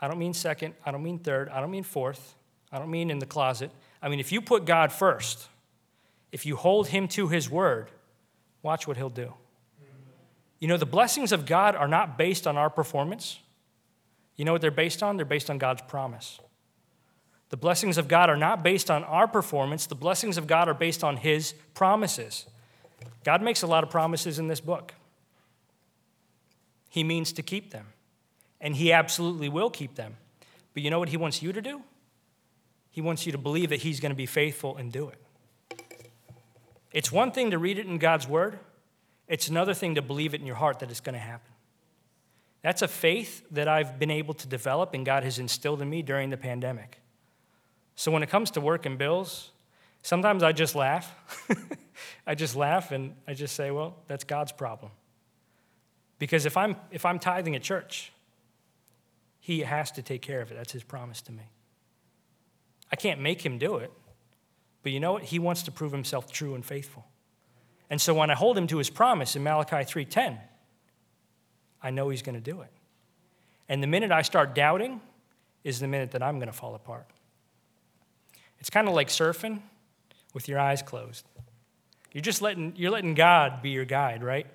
[0.01, 2.35] I don't mean second, I don't mean third, I don't mean fourth,
[2.73, 3.71] I don't mean in the closet.
[4.01, 5.49] I mean, if you put God first,
[6.33, 7.91] if you hold Him to His word,
[8.63, 9.35] watch what He'll do.
[10.61, 13.39] You know, the blessings of God are not based on our performance.
[14.37, 15.17] You know what they're based on?
[15.17, 16.39] They're based on God's promise.
[17.51, 20.75] The blessings of God are not based on our performance, the blessings of God are
[20.75, 22.47] based on His promises.
[23.25, 24.95] God makes a lot of promises in this book.
[26.89, 27.87] He means to keep them,
[28.61, 30.17] and He absolutely will keep them.
[30.75, 31.83] But you know what He wants you to do?
[32.93, 35.83] He wants you to believe that He's going to be faithful and do it.
[36.93, 38.61] It's one thing to read it in God's Word,
[39.27, 41.53] it's another thing to believe it in your heart that it's going to happen.
[42.63, 46.03] That's a faith that I've been able to develop and God has instilled in me
[46.03, 47.01] during the pandemic.
[48.01, 49.51] So when it comes to work and bills,
[50.01, 51.15] sometimes I just laugh.
[52.27, 54.91] I just laugh and I just say, well, that's God's problem.
[56.19, 58.11] Because if I'm, if I'm tithing at church,
[59.39, 60.55] He has to take care of it.
[60.55, 61.43] That's His promise to me.
[62.91, 63.93] I can't make Him do it,
[64.83, 65.25] but you know what?
[65.25, 67.05] He wants to prove Himself true and faithful.
[67.91, 70.39] And so when I hold Him to His promise in Malachi 3:10,
[71.83, 72.73] I know He's going to do it.
[73.69, 75.03] And the minute I start doubting
[75.65, 77.07] is the minute that I'm going to fall apart.
[78.61, 79.61] It's kind of like surfing
[80.35, 81.25] with your eyes closed.
[82.13, 84.47] You're just letting, you're letting God be your guide, right?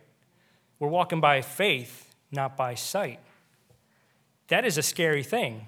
[0.80, 3.20] We're walking by faith, not by sight.
[4.50, 5.68] That is a scary thing,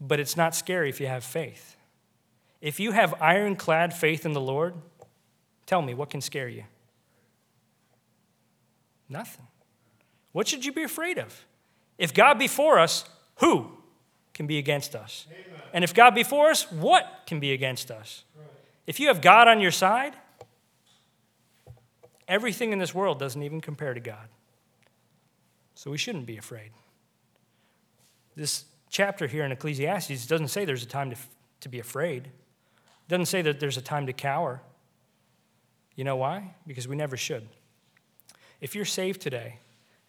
[0.00, 1.76] but it's not scary if you have faith.
[2.60, 4.74] If you have ironclad faith in the Lord,
[5.66, 6.64] tell me, what can scare you?
[9.08, 9.46] Nothing.
[10.32, 11.46] What should you be afraid of?
[11.96, 13.04] If God be for us,
[13.36, 13.77] who
[14.38, 15.26] can be against us?
[15.28, 15.60] Amen.
[15.72, 18.22] And if God be for us, what can be against us?
[18.36, 18.46] Right.
[18.86, 20.14] If you have God on your side,
[22.28, 24.28] everything in this world doesn't even compare to God.
[25.74, 26.70] So we shouldn't be afraid.
[28.36, 31.16] This chapter here in Ecclesiastes doesn't say there's a time to,
[31.62, 32.26] to be afraid.
[32.26, 34.62] It doesn't say that there's a time to cower.
[35.96, 36.54] You know why?
[36.64, 37.48] Because we never should.
[38.60, 39.58] If you're saved today,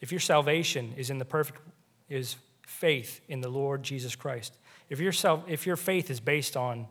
[0.02, 1.62] if your salvation is in the perfect
[2.10, 2.36] is
[2.70, 4.58] faith in the Lord Jesus Christ,
[4.90, 6.88] if your, self, if your faith is based on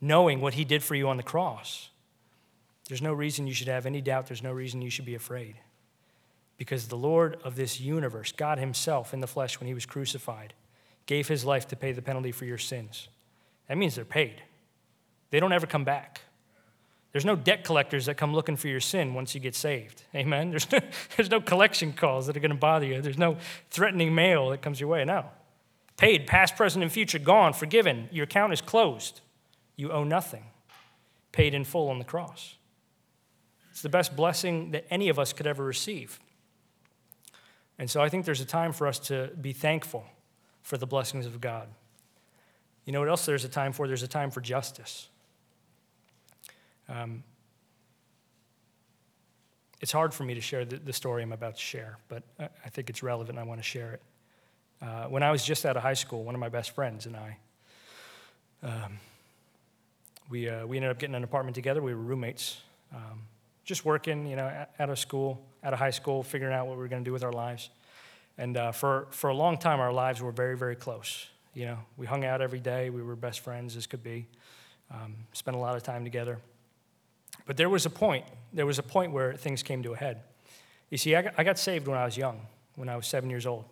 [0.00, 1.90] knowing what he did for you on the cross,
[2.88, 4.26] there's no reason you should have any doubt.
[4.26, 5.56] There's no reason you should be afraid.
[6.58, 10.52] Because the Lord of this universe, God Himself in the flesh when He was crucified,
[11.06, 13.08] gave His life to pay the penalty for your sins.
[13.68, 14.42] That means they're paid,
[15.30, 16.20] they don't ever come back.
[17.12, 20.02] There's no debt collectors that come looking for your sin once you get saved.
[20.14, 20.50] Amen?
[20.50, 20.80] There's no,
[21.16, 23.02] there's no collection calls that are going to bother you.
[23.02, 23.36] There's no
[23.70, 25.04] threatening mail that comes your way.
[25.04, 25.26] No.
[25.98, 28.08] Paid, past, present, and future, gone, forgiven.
[28.10, 29.20] Your account is closed.
[29.76, 30.44] You owe nothing.
[31.32, 32.56] Paid in full on the cross.
[33.70, 36.18] It's the best blessing that any of us could ever receive.
[37.78, 40.04] And so I think there's a time for us to be thankful
[40.62, 41.68] for the blessings of God.
[42.84, 43.86] You know what else there's a time for?
[43.86, 45.08] There's a time for justice.
[46.92, 47.24] Um,
[49.80, 52.48] it's hard for me to share the, the, story I'm about to share, but I,
[52.64, 53.38] I think it's relevant.
[53.38, 54.02] and I want to share it.
[54.82, 57.16] Uh, when I was just out of high school, one of my best friends and
[57.16, 57.36] I,
[58.62, 58.98] um,
[60.28, 61.80] we, uh, we ended up getting an apartment together.
[61.80, 62.60] We were roommates,
[62.94, 63.22] um,
[63.64, 66.82] just working, you know, out of school, out of high school, figuring out what we
[66.82, 67.70] were going to do with our lives.
[68.36, 71.26] And uh, for, for a long time, our lives were very, very close.
[71.54, 72.90] You know, we hung out every day.
[72.90, 74.26] We were best friends as could be.
[74.90, 76.38] Um, spent a lot of time together.
[77.46, 80.22] But there was a point, there was a point where things came to a head.
[80.90, 82.40] You see, I got, saved when I was young,
[82.74, 83.64] when I was seven years old.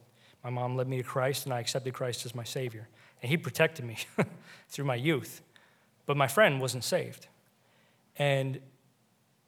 [0.42, 2.88] My mom led me to Christ, and I accepted Christ as my Savior.
[3.20, 3.98] And He protected me
[4.68, 5.42] through my youth.
[6.06, 7.28] But my friend wasn't saved.
[8.16, 8.60] And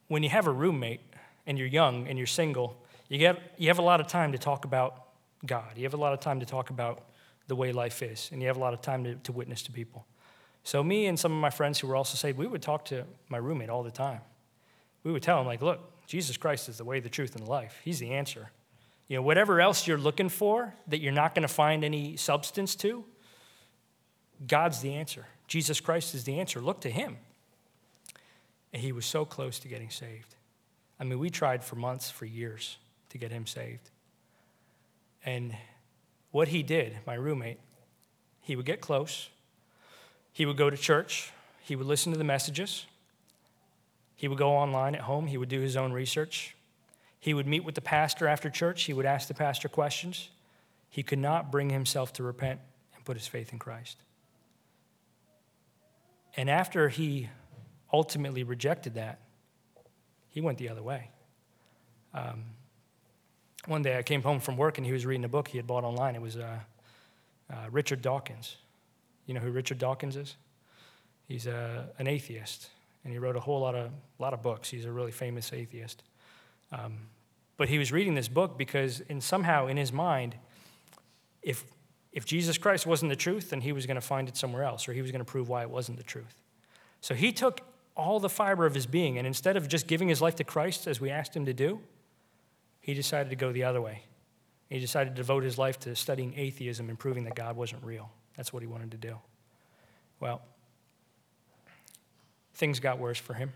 [0.07, 1.01] when you have a roommate
[1.47, 2.77] and you're young and you're single,
[3.09, 5.07] you, get, you have a lot of time to talk about
[5.45, 5.75] God.
[5.75, 7.03] You have a lot of time to talk about
[7.47, 9.71] the way life is, and you have a lot of time to, to witness to
[9.71, 10.05] people.
[10.63, 13.03] So, me and some of my friends who were also saved, we would talk to
[13.29, 14.21] my roommate all the time.
[15.03, 17.49] We would tell him, like, look, Jesus Christ is the way, the truth, and the
[17.49, 17.79] life.
[17.83, 18.49] He's the answer.
[19.07, 22.75] You know, whatever else you're looking for that you're not going to find any substance
[22.77, 23.03] to,
[24.47, 25.25] God's the answer.
[25.47, 26.61] Jesus Christ is the answer.
[26.61, 27.17] Look to him.
[28.71, 30.35] And he was so close to getting saved.
[30.99, 32.77] I mean, we tried for months, for years
[33.09, 33.89] to get him saved.
[35.25, 35.55] And
[36.31, 37.59] what he did, my roommate,
[38.41, 39.29] he would get close,
[40.33, 42.85] he would go to church, he would listen to the messages,
[44.15, 46.55] he would go online at home, he would do his own research,
[47.19, 50.29] he would meet with the pastor after church, he would ask the pastor questions.
[50.89, 52.59] He could not bring himself to repent
[52.95, 53.97] and put his faith in Christ.
[56.35, 57.29] And after he
[57.91, 59.19] ultimately rejected that,
[60.29, 61.09] he went the other way.
[62.13, 62.43] Um,
[63.65, 65.65] one day I came home from work and he was reading a book he had
[65.65, 66.15] bought online.
[66.15, 66.59] It was uh,
[67.51, 68.57] uh, Richard Dawkins.
[69.25, 70.35] You know who Richard Dawkins is?
[71.27, 72.69] He's a, an atheist,
[73.03, 74.69] and he wrote a whole lot of, lot of books.
[74.69, 76.03] He's a really famous atheist.
[76.71, 77.07] Um,
[77.57, 80.35] but he was reading this book because, in, somehow, in his mind,
[81.41, 81.63] if,
[82.11, 84.87] if Jesus Christ wasn't the truth, then he was going to find it somewhere else,
[84.87, 86.41] or he was going to prove why it wasn't the truth.
[86.99, 87.61] So he took
[87.95, 90.87] all the fiber of his being, and instead of just giving his life to Christ
[90.87, 91.79] as we asked him to do,
[92.81, 94.03] he decided to go the other way.
[94.69, 98.09] He decided to devote his life to studying atheism and proving that God wasn't real.
[98.35, 99.17] That's what he wanted to do.
[100.19, 100.41] Well,
[102.55, 103.51] things got worse for him.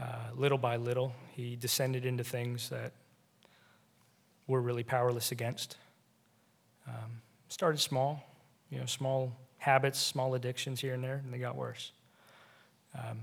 [0.00, 2.92] Uh, little by little, he descended into things that
[4.46, 5.76] we're really powerless against.
[6.86, 8.22] Um, started small,
[8.70, 11.92] you know, small habits, small addictions here and there, and they got worse.
[12.94, 13.20] Um,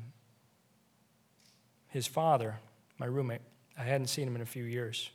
[1.90, 2.56] his father,
[3.00, 3.42] my roommate,
[3.78, 5.10] I hadn't seen him in a few years.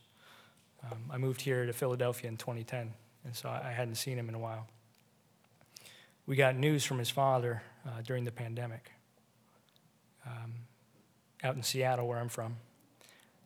[0.91, 2.93] Um, I moved here to Philadelphia in 2010,
[3.25, 4.67] and so I hadn't seen him in a while
[6.27, 8.93] we got news from his father uh, during the pandemic.
[10.27, 10.55] Um,
[11.43, 12.57] out in Seattle, where I'm from,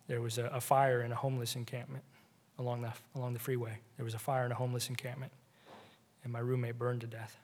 [0.08, 2.04] there was a, a, fire in a homeless encampment
[2.58, 3.78] along the, along the freeway.
[3.96, 5.32] There was a fire in a homeless encampment.
[6.22, 7.38] and my roommate burned to death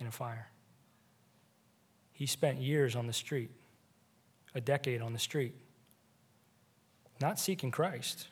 [0.00, 0.48] in a fire.
[2.12, 3.50] He spent years on the street,
[4.54, 5.54] a decade on the street,
[7.20, 8.28] not seeking Christ,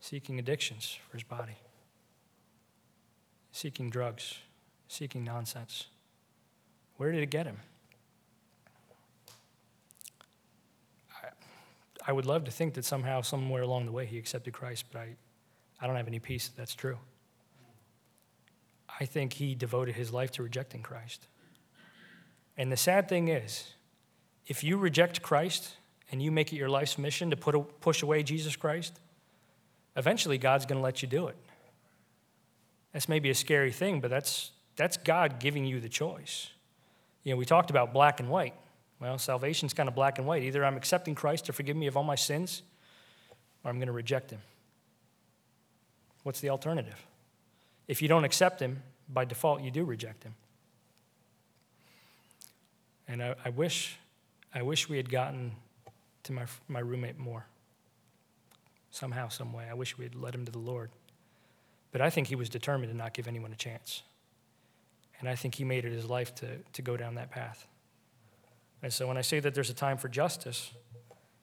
[0.00, 1.56] seeking addictions for his body,
[3.56, 4.34] seeking drugs,
[4.86, 5.86] seeking nonsense.
[6.98, 7.56] Where did it get him?
[12.06, 15.00] I, would love to think that somehow, somewhere along the way, he accepted Christ, but
[15.00, 15.16] I,
[15.80, 16.98] I don't have any peace that that's true.
[19.00, 21.26] I think he devoted his life to rejecting Christ.
[22.58, 23.72] And the sad thing is,
[24.46, 25.76] if you reject Christ
[26.12, 29.00] and you make it your life's mission to put a, push away Jesus Christ,
[29.96, 31.36] eventually God's going to let you do it.
[32.92, 36.50] That's maybe a scary thing, but that's, that's God giving you the choice.
[37.22, 38.54] You know, we talked about black and white.
[39.00, 40.42] Well, salvation's kind of black and white.
[40.42, 42.62] Either I'm accepting Christ to forgive me of all my sins,
[43.62, 44.40] or I'm going to reject him.
[46.22, 47.06] What's the alternative?
[47.88, 50.34] If you don't accept him, by default, you do reject him.
[53.06, 53.96] And I, I wish,
[54.54, 55.52] I wish we had gotten
[56.24, 57.46] to my, my roommate more.
[58.90, 59.66] Somehow, some way.
[59.70, 60.90] I wish we had led him to the Lord.
[61.92, 64.02] But I think he was determined to not give anyone a chance.
[65.18, 67.66] And I think he made it his life to, to go down that path.
[68.82, 70.72] And so when I say that there's a time for justice,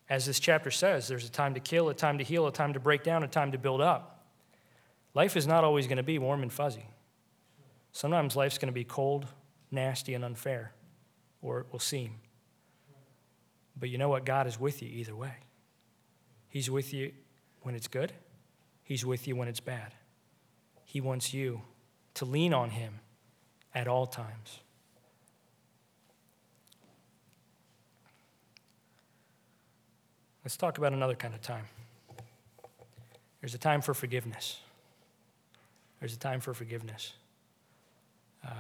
[0.09, 2.73] as this chapter says, there's a time to kill, a time to heal, a time
[2.73, 4.25] to break down, a time to build up.
[5.15, 6.85] Life is not always going to be warm and fuzzy.
[7.91, 9.27] Sometimes life's going to be cold,
[9.71, 10.73] nasty, and unfair,
[11.41, 12.15] or it will seem.
[13.79, 14.25] But you know what?
[14.25, 15.33] God is with you either way.
[16.49, 17.11] He's with you
[17.61, 18.11] when it's good,
[18.83, 19.93] He's with you when it's bad.
[20.93, 21.61] He wants you
[22.13, 22.99] to lean on Him
[23.73, 24.59] at all times.
[30.45, 31.65] Let's talk about another kind of time.
[33.41, 34.59] There's a time for forgiveness.
[35.99, 37.13] There's a time for forgiveness.
[38.45, 38.51] Um,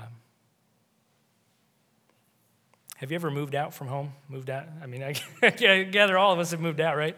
[2.95, 4.11] have you ever moved out from home?
[4.27, 4.65] Moved out?
[4.81, 7.15] I mean, I, I gather all of us have moved out, right?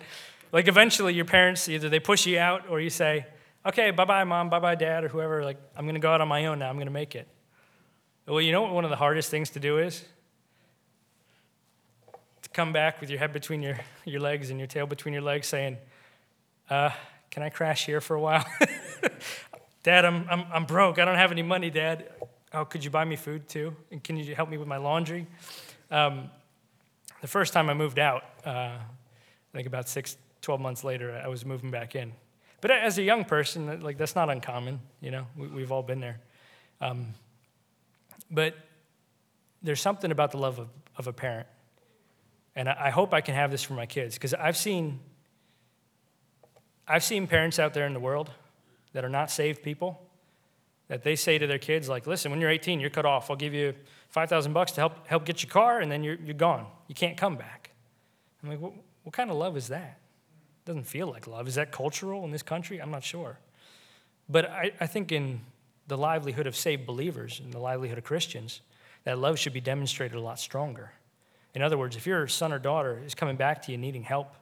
[0.51, 3.27] Like eventually your parents, either they push you out or you say,
[3.65, 6.21] okay, bye bye, mom, bye bye, dad, or whoever, like, I'm going to go out
[6.21, 7.27] on my own now, I'm going to make it.
[8.27, 10.03] Well, you know what one of the hardest things to do is?
[12.41, 15.23] To come back with your head between your, your legs and your tail between your
[15.23, 15.77] legs saying,
[16.69, 16.89] uh,
[17.29, 18.45] can I crash here for a while?
[19.83, 20.97] dad, I'm, I'm, I'm broke.
[20.97, 22.09] I don't have any money, Dad.
[22.53, 23.75] Oh, could you buy me food too?
[23.91, 25.27] And can you help me with my laundry?
[25.91, 26.31] Um,
[27.21, 28.79] the first time I moved out, uh, I
[29.53, 32.13] think about six, 12 months later, I was moving back in.
[32.61, 35.99] But as a young person, like that's not uncommon, you know, we, have all been
[35.99, 36.19] there.
[36.81, 37.13] Um,
[38.31, 38.55] but
[39.61, 41.47] there's something about the love of, of a parent.
[42.55, 44.99] And I, I hope I can have this for my kids because I've seen,
[46.87, 48.31] I've seen parents out there in the world
[48.93, 50.01] that are not saved people
[50.87, 53.29] that they say to their kids, like, listen, when you're 18, you're cut off.
[53.29, 53.73] I'll give you
[54.09, 56.67] 5,000 bucks to help, help get your car, and then you're, you're gone.
[56.87, 57.71] You can't come back.
[58.43, 59.99] I'm like, what, what kind of love is that?
[60.65, 61.47] Doesn't feel like love.
[61.47, 62.79] Is that cultural in this country?
[62.81, 63.37] I'm not sure.
[64.27, 65.41] But I, I think in
[65.87, 68.61] the livelihood of saved believers and the livelihood of Christians,
[69.03, 70.91] that love should be demonstrated a lot stronger.
[71.53, 74.33] In other words, if your son or daughter is coming back to you needing help,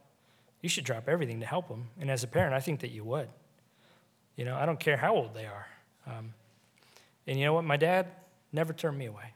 [0.61, 1.89] you should drop everything to help them.
[1.99, 3.27] And as a parent, I think that you would.
[4.37, 5.67] You know, I don't care how old they are.
[6.07, 6.33] Um,
[7.27, 7.65] and you know what?
[7.65, 8.07] My dad
[8.53, 9.33] never turned me away.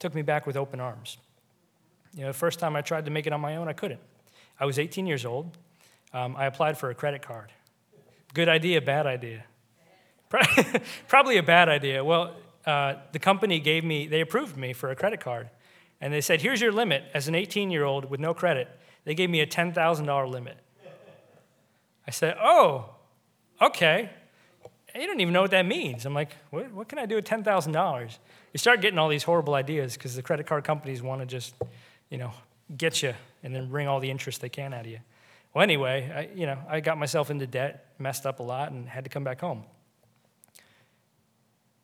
[0.00, 1.16] Took me back with open arms.
[2.14, 4.00] You know, the first time I tried to make it on my own, I couldn't.
[4.58, 5.56] I was 18 years old.
[6.12, 7.52] Um, I applied for a credit card.
[8.34, 9.44] Good idea, bad idea.
[11.08, 12.04] Probably a bad idea.
[12.04, 12.34] Well,
[12.66, 15.50] uh, the company gave me, they approved me for a credit card.
[16.00, 18.68] And they said, here's your limit as an 18 year old with no credit.
[19.04, 20.58] They gave me a $10,000 limit.
[22.06, 22.90] I said, oh,
[23.60, 24.10] okay.
[24.94, 26.06] You don't even know what that means.
[26.06, 28.18] I'm like, what, what can I do with $10,000?
[28.52, 31.54] You start getting all these horrible ideas because the credit card companies want to just,
[32.10, 32.32] you know,
[32.76, 35.00] get you and then bring all the interest they can out of you.
[35.56, 38.86] Well, anyway, I, you know, I got myself into debt, messed up a lot, and
[38.86, 39.64] had to come back home.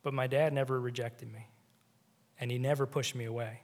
[0.02, 1.46] But my dad never rejected me,
[2.38, 3.62] and he never pushed me away,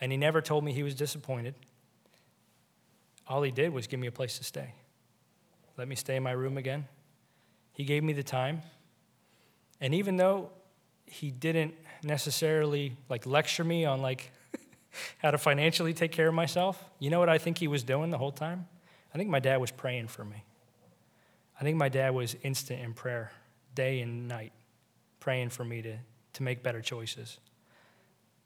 [0.00, 1.54] and he never told me he was disappointed.
[3.28, 4.72] All he did was give me a place to stay.
[5.76, 6.88] Let me stay in my room again.
[7.74, 8.62] He gave me the time.
[9.82, 10.48] And even though
[11.04, 14.32] he didn't necessarily like lecture me on like
[15.18, 18.08] how to financially take care of myself, you know what I think he was doing
[18.08, 18.66] the whole time?
[19.14, 20.44] I think my dad was praying for me.
[21.60, 23.32] I think my dad was instant in prayer,
[23.74, 24.52] day and night,
[25.18, 25.96] praying for me to,
[26.34, 27.38] to make better choices.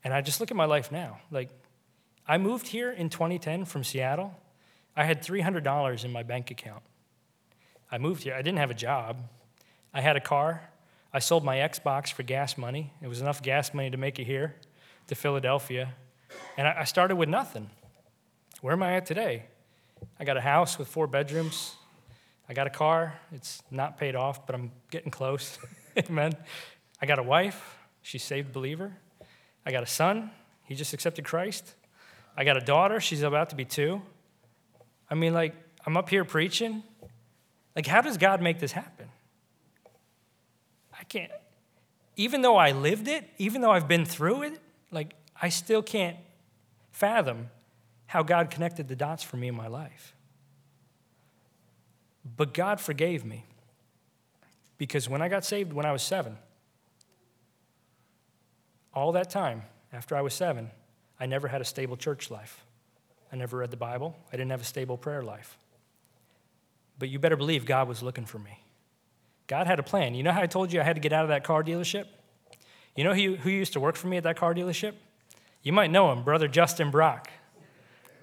[0.02, 1.18] And I just look at my life now.
[1.30, 1.50] Like,
[2.26, 4.34] I moved here in 2010 from Seattle.
[4.96, 6.82] I had $300 in my bank account.
[7.90, 8.34] I moved here.
[8.34, 9.18] I didn't have a job.
[9.92, 10.70] I had a car.
[11.12, 12.92] I sold my Xbox for gas money.
[13.00, 14.56] It was enough gas money to make it here
[15.06, 15.94] to Philadelphia.
[16.56, 17.70] And I started with nothing.
[18.60, 19.44] Where am I at today?
[20.18, 21.74] I got a house with four bedrooms.
[22.48, 23.14] I got a car.
[23.32, 25.58] It's not paid off, but I'm getting close.
[25.98, 26.32] Amen.
[27.00, 27.78] I got a wife.
[28.02, 28.92] She's saved believer.
[29.64, 30.30] I got a son.
[30.64, 31.74] He just accepted Christ.
[32.36, 33.00] I got a daughter.
[33.00, 34.02] She's about to be two.
[35.08, 35.54] I mean, like,
[35.86, 36.82] I'm up here preaching.
[37.76, 39.08] Like, how does God make this happen?
[40.98, 41.32] I can't.
[42.16, 46.16] Even though I lived it, even though I've been through it, like, I still can't
[46.92, 47.48] fathom
[48.14, 50.14] how God connected the dots for me in my life.
[52.36, 53.44] But God forgave me
[54.78, 56.38] because when I got saved when I was seven,
[58.94, 59.62] all that time
[59.92, 60.70] after I was seven,
[61.18, 62.64] I never had a stable church life.
[63.32, 64.14] I never read the Bible.
[64.32, 65.58] I didn't have a stable prayer life.
[67.00, 68.60] But you better believe God was looking for me.
[69.48, 70.14] God had a plan.
[70.14, 72.06] You know how I told you I had to get out of that car dealership?
[72.94, 74.92] You know who, who used to work for me at that car dealership?
[75.64, 77.28] You might know him, Brother Justin Brock.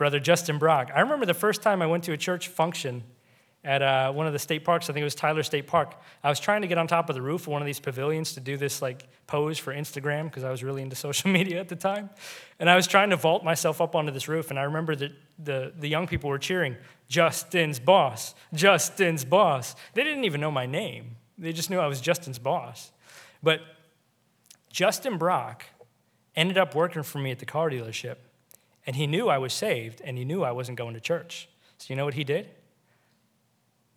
[0.01, 0.89] Brother Justin Brock.
[0.95, 3.03] I remember the first time I went to a church function
[3.63, 4.89] at uh, one of the state parks.
[4.89, 5.93] I think it was Tyler State Park.
[6.23, 8.33] I was trying to get on top of the roof of one of these pavilions
[8.33, 11.69] to do this like pose for Instagram because I was really into social media at
[11.69, 12.09] the time.
[12.59, 14.49] And I was trying to vault myself up onto this roof.
[14.49, 16.77] And I remember that the, the young people were cheering,
[17.07, 19.75] Justin's boss, Justin's boss.
[19.93, 22.91] They didn't even know my name, they just knew I was Justin's boss.
[23.43, 23.61] But
[24.71, 25.65] Justin Brock
[26.35, 28.15] ended up working for me at the car dealership
[28.85, 31.47] and he knew I was saved, and he knew I wasn't going to church.
[31.77, 32.49] So you know what he did?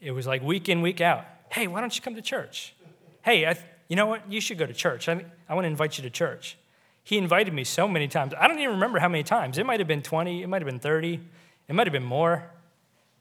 [0.00, 1.24] It was like week in, week out.
[1.50, 2.74] Hey, why don't you come to church?
[3.22, 3.58] Hey, th-
[3.88, 4.30] you know what?
[4.30, 5.08] You should go to church.
[5.08, 6.58] I, I want to invite you to church.
[7.02, 8.32] He invited me so many times.
[8.38, 9.58] I don't even remember how many times.
[9.58, 11.20] It might have been 20, it might have been 30,
[11.68, 12.50] it might have been more.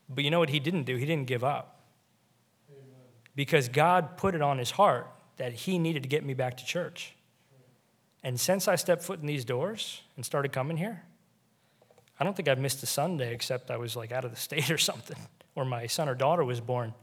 [0.10, 0.96] But you know what he didn't do?
[0.96, 1.82] He didn't give up.
[2.70, 2.84] Amen.
[3.36, 6.66] Because God put it on his heart that he needed to get me back to
[6.66, 7.14] church.
[8.24, 11.04] And since I stepped foot in these doors and started coming here,
[12.24, 14.72] I don't think I've missed a Sunday except I was like out of the state
[14.72, 15.18] or something,
[15.56, 16.94] or my son or daughter was born.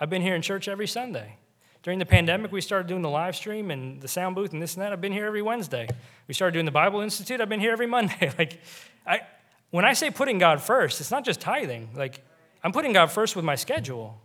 [0.00, 1.36] I've been here in church every Sunday.
[1.82, 4.72] During the pandemic, we started doing the live stream and the sound booth and this
[4.72, 4.90] and that.
[4.90, 5.86] I've been here every Wednesday.
[6.28, 7.42] We started doing the Bible Institute.
[7.42, 8.32] I've been here every Monday.
[8.38, 8.58] like,
[9.06, 9.20] I,
[9.68, 11.90] when I say putting God first, it's not just tithing.
[11.94, 12.24] Like,
[12.62, 14.18] I'm putting God first with my schedule.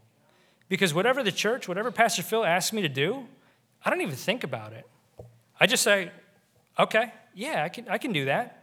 [0.70, 3.28] Because whatever the church, whatever Pastor Phil asks me to do,
[3.84, 4.88] I don't even think about it.
[5.60, 6.12] I just say,
[6.80, 8.59] okay, yeah, I can, I can do that.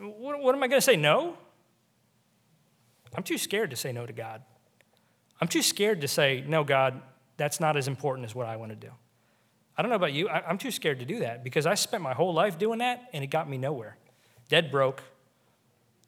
[0.00, 0.96] What, what am I going to say?
[0.96, 1.36] No?
[3.14, 4.42] I'm too scared to say no to God.
[5.40, 7.00] I'm too scared to say, no, God,
[7.36, 8.90] that's not as important as what I want to do.
[9.76, 10.28] I don't know about you.
[10.28, 13.08] I, I'm too scared to do that because I spent my whole life doing that
[13.12, 13.96] and it got me nowhere.
[14.48, 15.02] Dead broke,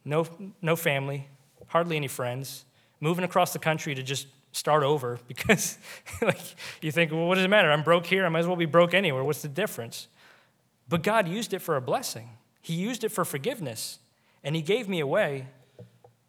[0.04, 0.26] no,
[0.60, 1.28] no family,
[1.68, 2.64] hardly any friends,
[3.00, 5.78] moving across the country to just start over because
[6.20, 6.40] like
[6.82, 7.70] you think, well, what does it matter?
[7.70, 8.26] I'm broke here.
[8.26, 9.24] I might as well be broke anywhere.
[9.24, 10.08] What's the difference?
[10.88, 12.28] But God used it for a blessing.
[12.62, 13.98] He used it for forgiveness.
[14.42, 15.48] And He gave me a way.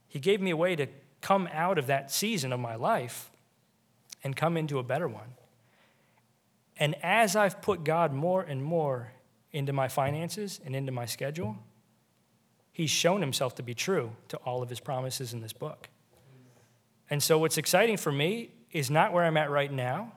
[0.08, 0.88] He gave me a way to
[1.22, 3.32] come out of that season of my life
[4.24, 5.36] and come into a better one.
[6.78, 9.14] And as I've put God more and more
[9.52, 11.56] into my finances and into my schedule,
[12.72, 15.90] He's shown Himself to be true to all of His promises in this book.
[17.10, 20.14] And so, what's exciting for me is not where I'm at right now.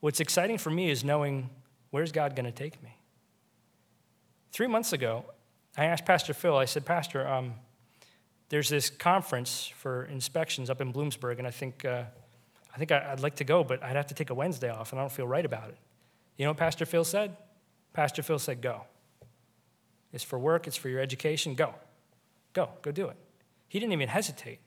[0.00, 1.48] What's exciting for me is knowing
[1.90, 2.98] where's God going to take me.
[4.52, 5.24] Three months ago,
[5.76, 7.54] I asked Pastor Phil, I said, Pastor, um,
[8.48, 12.04] there's this conference for inspections up in Bloomsburg, and I think, uh,
[12.74, 15.00] I think I'd like to go, but I'd have to take a Wednesday off, and
[15.00, 15.76] I don't feel right about it.
[16.38, 17.36] You know what Pastor Phil said?
[17.92, 18.82] Pastor Phil said, Go.
[20.12, 21.54] It's for work, it's for your education.
[21.54, 21.74] Go.
[22.52, 22.70] Go.
[22.80, 23.16] Go do it.
[23.68, 24.60] He didn't even hesitate.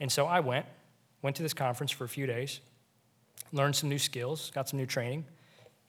[0.00, 0.66] And so I went,
[1.22, 2.60] went to this conference for a few days,
[3.52, 5.24] learned some new skills, got some new training,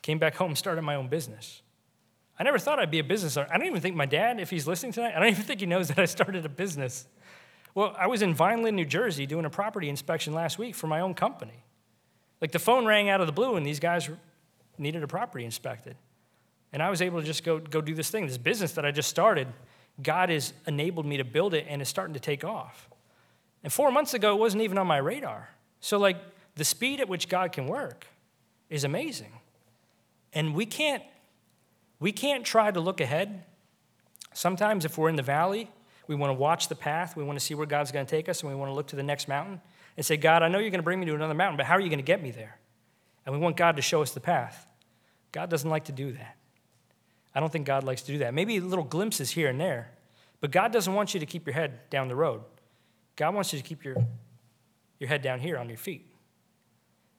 [0.01, 1.61] came back home, started my own business.
[2.39, 3.49] I never thought I'd be a business owner.
[3.51, 5.65] I don't even think my dad, if he's listening tonight, I don't even think he
[5.65, 7.05] knows that I started a business.
[7.75, 11.01] Well, I was in Vineland, New Jersey doing a property inspection last week for my
[11.01, 11.63] own company.
[12.41, 14.09] Like the phone rang out of the blue and these guys
[14.77, 15.97] needed a property inspected.
[16.71, 18.91] And I was able to just go, go do this thing, this business that I
[18.91, 19.47] just started.
[20.01, 22.89] God has enabled me to build it and it's starting to take off.
[23.63, 25.49] And four months ago, it wasn't even on my radar.
[25.81, 26.17] So, like,
[26.55, 28.07] the speed at which God can work
[28.69, 29.33] is amazing.
[30.31, 31.03] And we can't
[31.99, 33.43] we can't try to look ahead.
[34.33, 35.69] Sometimes, if we're in the valley,
[36.07, 38.29] we want to watch the path, we want to see where God's going to take
[38.29, 39.61] us, and we want to look to the next mountain
[39.97, 41.75] and say, God, I know you're going to bring me to another mountain, but how
[41.75, 42.57] are you going to get me there?
[43.25, 44.65] And we want God to show us the path.
[45.31, 46.37] God doesn't like to do that.
[47.35, 48.33] I don't think God likes to do that.
[48.33, 49.91] Maybe little glimpses here and there,
[50.41, 52.41] but God doesn't want you to keep your head down the road.
[53.15, 53.97] God wants you to keep your,
[54.99, 56.07] your head down here on your feet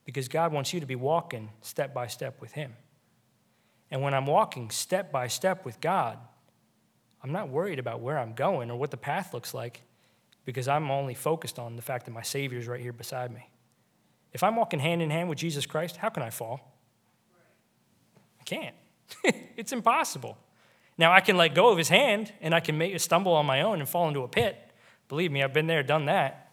[0.04, 2.72] because God wants you to be walking step by step with Him.
[3.90, 6.18] And when I'm walking step by step with God,
[7.22, 9.82] I'm not worried about where I'm going or what the path looks like
[10.44, 13.48] because I'm only focused on the fact that my Savior is right here beside me.
[14.32, 16.76] If I'm walking hand in hand with Jesus Christ, how can I fall?
[18.40, 18.76] I can't.
[19.56, 20.38] it's impossible.
[20.96, 23.62] Now, I can let go of his hand and I can make stumble on my
[23.62, 24.56] own and fall into a pit.
[25.08, 26.49] Believe me, I've been there, done that.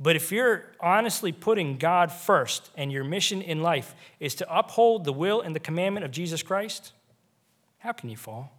[0.00, 5.04] But if you're honestly putting God first and your mission in life is to uphold
[5.04, 6.92] the will and the commandment of Jesus Christ,
[7.78, 8.52] how can you fall?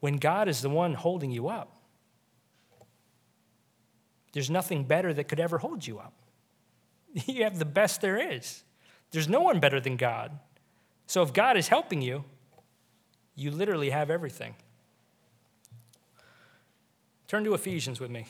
[0.00, 1.72] When God is the one holding you up,
[4.32, 6.12] there's nothing better that could ever hold you up.
[7.26, 8.62] You have the best there is.
[9.10, 10.38] There's no one better than God.
[11.06, 12.24] So if God is helping you,
[13.34, 14.54] you literally have everything.
[17.26, 18.26] Turn to Ephesians with me.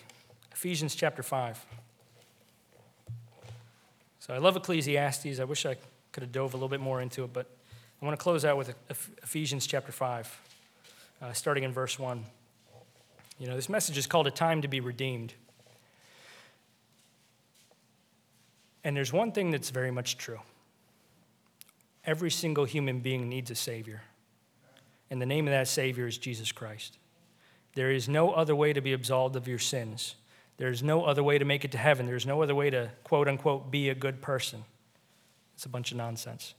[0.56, 1.66] Ephesians chapter 5.
[4.20, 5.38] So I love Ecclesiastes.
[5.38, 5.76] I wish I
[6.12, 7.46] could have dove a little bit more into it, but
[8.00, 8.74] I want to close out with
[9.22, 10.40] Ephesians chapter 5,
[11.20, 12.24] uh, starting in verse 1.
[13.38, 15.34] You know, this message is called A Time to Be Redeemed.
[18.82, 20.40] And there's one thing that's very much true
[22.02, 24.04] every single human being needs a Savior.
[25.10, 26.96] And the name of that Savior is Jesus Christ.
[27.74, 30.14] There is no other way to be absolved of your sins.
[30.58, 32.06] There's no other way to make it to heaven.
[32.06, 34.64] There's no other way to, quote unquote, be a good person.
[35.54, 36.54] It's a bunch of nonsense.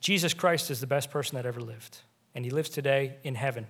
[0.00, 1.98] Jesus Christ is the best person that ever lived,
[2.34, 3.66] and he lives today in heaven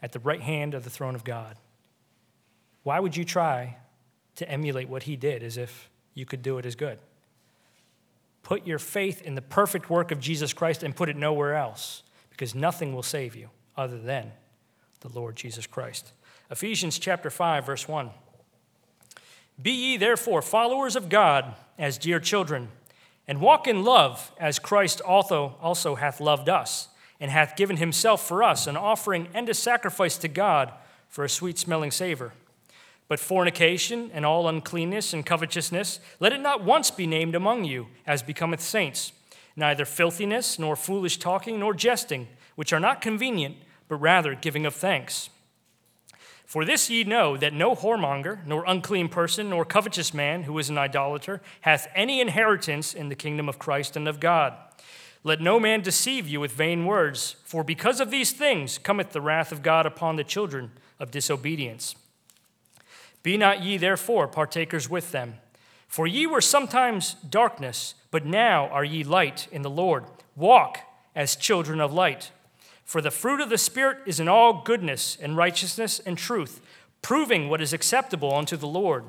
[0.00, 1.56] at the right hand of the throne of God.
[2.82, 3.76] Why would you try
[4.36, 6.98] to emulate what he did as if you could do it as good?
[8.42, 12.02] Put your faith in the perfect work of Jesus Christ and put it nowhere else,
[12.30, 14.32] because nothing will save you other than
[15.00, 16.12] the Lord Jesus Christ.
[16.50, 18.10] Ephesians chapter 5, verse 1.
[19.60, 22.68] Be ye therefore followers of God as dear children,
[23.26, 26.88] and walk in love as Christ also, also hath loved us,
[27.20, 30.72] and hath given himself for us, an offering and a sacrifice to God
[31.08, 32.32] for a sweet smelling savor.
[33.06, 37.88] But fornication and all uncleanness and covetousness, let it not once be named among you,
[38.06, 39.12] as becometh saints,
[39.56, 43.56] neither filthiness, nor foolish talking, nor jesting, which are not convenient,
[43.88, 45.30] but rather giving of thanks.
[46.54, 50.70] For this ye know that no whoremonger, nor unclean person, nor covetous man who is
[50.70, 54.54] an idolater hath any inheritance in the kingdom of Christ and of God.
[55.24, 59.20] Let no man deceive you with vain words, for because of these things cometh the
[59.20, 61.96] wrath of God upon the children of disobedience.
[63.24, 65.40] Be not ye therefore partakers with them.
[65.88, 70.04] For ye were sometimes darkness, but now are ye light in the Lord.
[70.36, 70.78] Walk
[71.16, 72.30] as children of light.
[72.84, 76.60] For the fruit of the Spirit is in all goodness and righteousness and truth,
[77.02, 79.04] proving what is acceptable unto the Lord.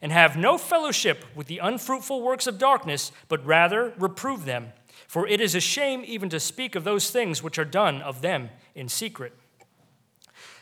[0.00, 4.72] And have no fellowship with the unfruitful works of darkness, but rather reprove them.
[5.08, 8.22] For it is a shame even to speak of those things which are done of
[8.22, 9.32] them in secret.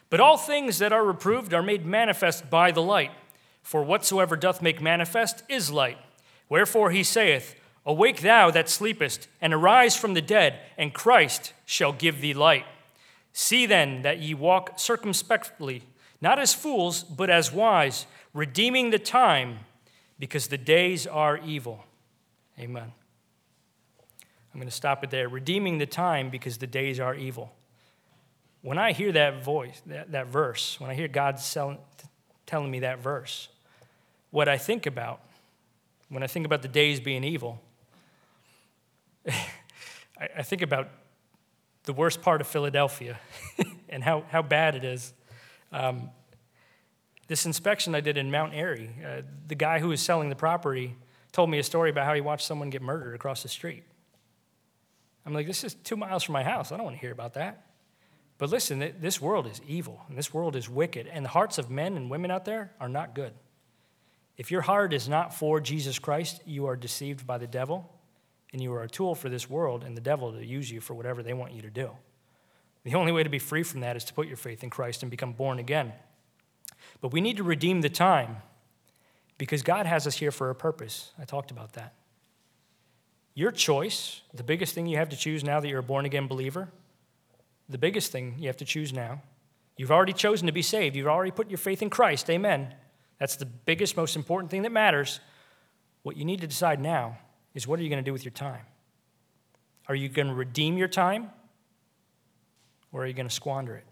[0.09, 3.11] But all things that are reproved are made manifest by the light.
[3.63, 5.99] For whatsoever doth make manifest is light.
[6.49, 11.93] Wherefore he saith, Awake thou that sleepest, and arise from the dead, and Christ shall
[11.93, 12.67] give thee light.
[13.33, 15.85] See then that ye walk circumspectly,
[16.21, 19.61] not as fools, but as wise, redeeming the time,
[20.19, 21.85] because the days are evil.
[22.59, 22.91] Amen.
[24.53, 25.29] I'm going to stop it there.
[25.29, 27.53] Redeeming the time because the days are evil.
[28.63, 31.39] When I hear that voice, that, that verse, when I hear God
[32.47, 33.49] telling me that verse,
[34.31, 35.21] what I think about,
[36.09, 37.61] when I think about the days being evil,
[40.19, 40.89] I, I think about
[41.85, 43.19] the worst part of Philadelphia
[43.89, 45.15] and how, how bad it is.
[45.73, 46.11] Um,
[47.29, 50.97] this inspection I did in Mount Airy, uh, the guy who was selling the property
[51.33, 53.85] told me a story about how he watched someone get murdered across the street.
[55.25, 56.71] I'm like, this is two miles from my house.
[56.71, 57.67] I don't want to hear about that.
[58.39, 61.71] But listen, this world is evil and this world is wicked, and the hearts of
[61.71, 63.33] men and women out there are not good.
[64.37, 67.91] If your heart is not for Jesus Christ, you are deceived by the devil,
[68.53, 70.95] and you are a tool for this world and the devil to use you for
[70.95, 71.91] whatever they want you to do.
[72.85, 75.03] The only way to be free from that is to put your faith in Christ
[75.03, 75.93] and become born again.
[77.01, 78.37] But we need to redeem the time
[79.39, 81.13] because God has us here for a purpose.
[81.19, 81.95] I talked about that.
[83.35, 86.27] Your choice, the biggest thing you have to choose now that you're a born again
[86.27, 86.69] believer,
[87.69, 89.21] the biggest thing you have to choose now.
[89.77, 90.97] You've already chosen to be saved.
[90.97, 92.31] You've already put your faith in Christ.
[92.31, 92.73] Amen.
[93.19, 95.21] That's the biggest, most important thing that matters.
[96.03, 97.19] What you need to decide now
[97.57, 98.65] is what are you going to do with your time?
[99.89, 101.31] Are you going to redeem your time
[102.93, 103.85] or are you going to squander it?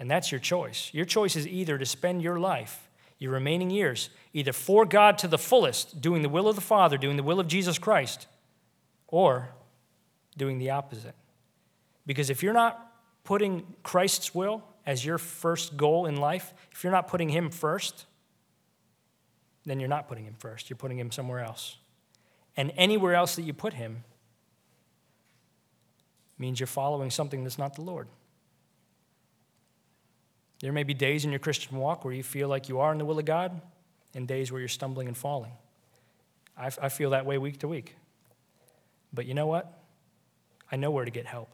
[0.00, 0.90] And that's your choice.
[0.92, 2.88] Your choice is either to spend your life,
[3.18, 6.98] your remaining years, either for God to the fullest, doing the will of the Father,
[6.98, 8.26] doing the will of Jesus Christ,
[9.06, 9.50] or
[10.36, 11.14] doing the opposite.
[12.06, 12.92] Because if you're not
[13.22, 18.06] putting Christ's will as your first goal in life, if you're not putting Him first,
[19.64, 20.68] then you're not putting Him first.
[20.68, 21.76] You're putting Him somewhere else.
[22.56, 24.04] And anywhere else that you put Him
[26.38, 28.08] means you're following something that's not the Lord.
[30.60, 32.98] There may be days in your Christian walk where you feel like you are in
[32.98, 33.60] the will of God,
[34.14, 35.52] and days where you're stumbling and falling.
[36.56, 37.96] I, I feel that way week to week.
[39.12, 39.80] But you know what?
[40.70, 41.50] I know where to get help.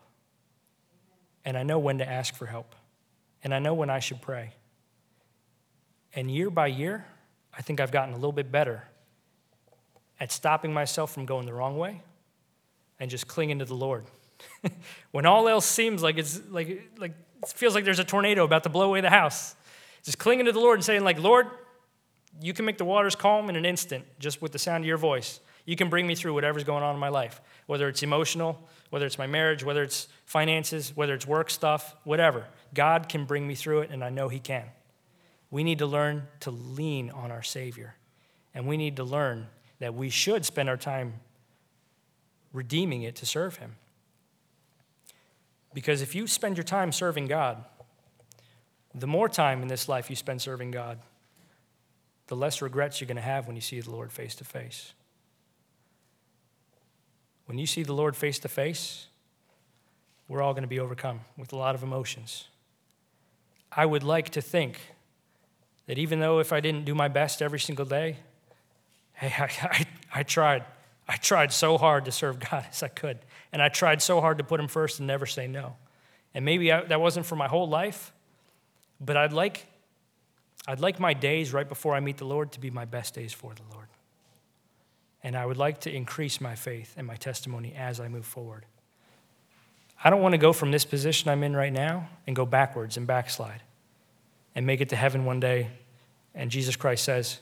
[1.45, 2.75] And I know when to ask for help.
[3.43, 4.53] And I know when I should pray.
[6.15, 7.07] And year by year,
[7.57, 8.85] I think I've gotten a little bit better
[10.21, 12.03] at stopping myself from going the wrong way
[12.99, 14.05] and just clinging to the Lord.
[15.11, 18.63] when all else seems like it's like, like it feels like there's a tornado about
[18.65, 19.57] to blow away the house.
[20.03, 21.47] Just clinging to the Lord and saying, like, Lord,
[22.41, 24.99] you can make the waters calm in an instant just with the sound of your
[24.99, 25.41] voice.
[25.67, 29.07] You can bring me through whatever's going on in my life, whether it's emotional, whether
[29.07, 32.47] it's my marriage, whether it's finances, whether it's work stuff, whatever.
[32.75, 34.65] God can bring me through it, and I know He can.
[35.51, 37.95] We need to learn to lean on our Savior.
[38.55, 39.49] And we need to learn
[39.81, 41.15] that we should spend our time
[42.53, 43.77] redeeming it to serve Him.
[45.75, 47.65] Because if you spend your time serving God,
[48.95, 50.99] the more time in this life you spend serving God,
[52.27, 54.93] the less regrets you're going to have when you see the Lord face to face.
[57.47, 59.07] When you see the Lord face to face,
[60.29, 62.47] we're all going to be overcome with a lot of emotions.
[63.73, 64.81] I would like to think
[65.87, 68.19] that even though if I didn't do my best every single day,
[69.21, 69.87] hey, I, I,
[70.21, 70.65] I tried.
[71.09, 73.19] I tried so hard to serve God as I could.
[73.53, 75.75] And I tried so hard to put Him first and never say no.
[76.35, 78.13] And maybe I, that wasn't for my whole life,
[79.01, 79.67] but I'd like,
[80.69, 83.33] I'd like my days right before I meet the Lord to be my best days
[83.33, 83.89] for the Lord.
[85.25, 88.65] And I would like to increase my faith and my testimony as I move forward.
[90.03, 92.97] I don't want to go from this position I'm in right now and go backwards
[92.97, 93.63] and backslide
[94.55, 95.71] and make it to heaven one day.
[96.35, 97.41] And Jesus Christ says,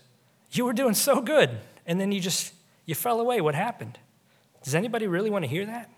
[0.51, 1.51] You were doing so good.
[1.86, 2.53] And then you just
[2.84, 3.40] you fell away.
[3.40, 3.99] What happened?
[4.62, 5.90] Does anybody really want to hear that?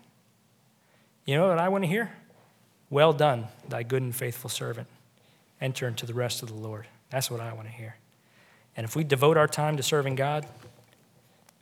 [1.25, 2.13] You know what I want to hear?
[2.89, 4.89] Well done, thy good and faithful servant.
[5.61, 6.87] Enter into the rest of the Lord.
[7.11, 7.97] That's what I want to hear.
[8.77, 10.47] And if we devote our time to serving God,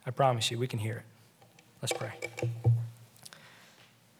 [0.05, 1.03] I promise you we can hear it.
[1.81, 2.13] Let's pray.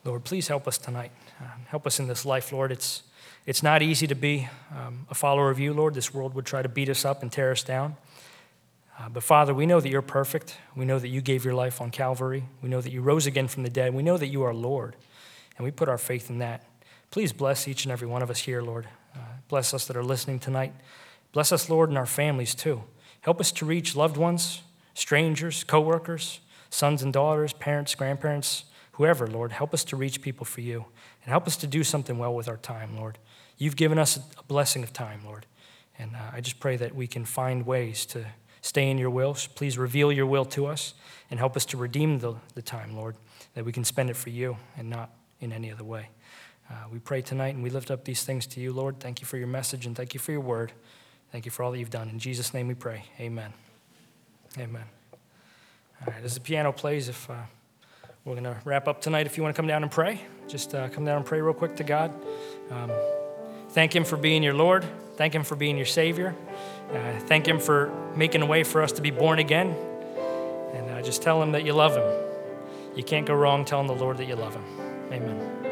[0.04, 1.12] Lord, please help us tonight.
[1.42, 2.72] Uh, help us in this life, Lord.
[2.72, 3.04] It's,
[3.46, 5.94] it's not easy to be um, a follower of you, Lord.
[5.94, 7.96] This world would try to beat us up and tear us down.
[9.00, 10.58] Uh, but Father, we know that you're perfect.
[10.76, 12.44] We know that you gave your life on Calvary.
[12.62, 13.94] We know that you rose again from the dead.
[13.94, 14.98] We know that you are Lord.
[15.58, 16.66] And we put our faith in that.
[17.10, 18.88] Please bless each and every one of us here, Lord.
[19.16, 20.74] Uh, bless us that are listening tonight.
[21.32, 22.84] Bless us, Lord, and our families too.
[23.22, 24.62] Help us to reach loved ones,
[24.94, 29.54] strangers, coworkers, sons and daughters, parents, grandparents, whoever, Lord.
[29.54, 30.86] Help us to reach people for you.
[31.24, 33.18] And help us to do something well with our time, Lord.
[33.58, 35.46] You've given us a blessing of time, Lord.
[35.98, 38.26] And uh, I just pray that we can find ways to
[38.62, 39.36] stay in your will.
[39.56, 40.94] Please reveal your will to us
[41.30, 43.16] and help us to redeem the, the time, Lord,
[43.54, 46.10] that we can spend it for you and not in any other way.
[46.70, 49.00] Uh, we pray tonight and we lift up these things to you, Lord.
[49.00, 50.72] Thank you for your message and thank you for your word.
[51.32, 52.10] Thank you for all that you've done.
[52.10, 53.06] In Jesus' name we pray.
[53.20, 53.54] Amen.
[54.58, 54.84] Amen.
[56.02, 57.36] All right, as the piano plays, if uh,
[58.26, 60.74] we're going to wrap up tonight, if you want to come down and pray, just
[60.74, 62.14] uh, come down and pray real quick to God.
[62.72, 62.92] Um,
[63.70, 64.86] thank Him for being your Lord.
[65.20, 66.34] Thank Him for being your Savior.
[66.94, 69.76] Uh, thank Him for making a way for us to be born again.
[70.74, 72.96] And uh, just tell Him that you love Him.
[72.96, 74.64] You can't go wrong telling the Lord that you love Him.
[75.12, 75.69] Amen.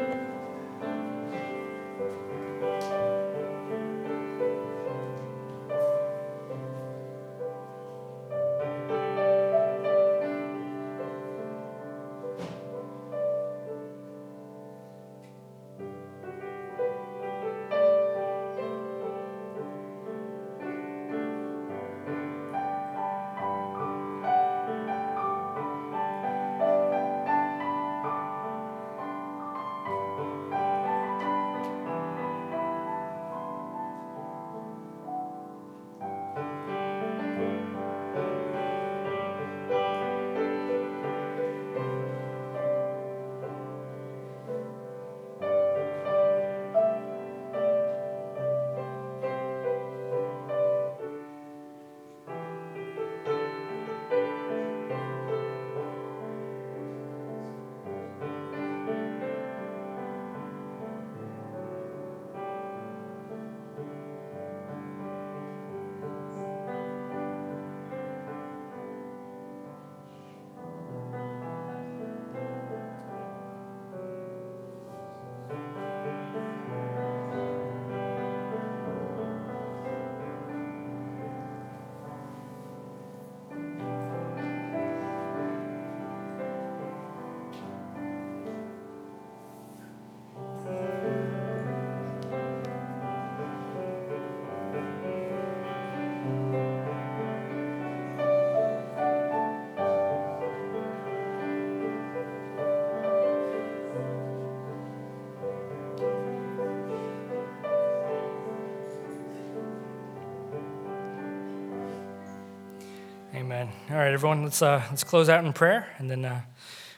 [113.90, 116.42] All right, everyone, let's, uh, let's close out in prayer and then uh,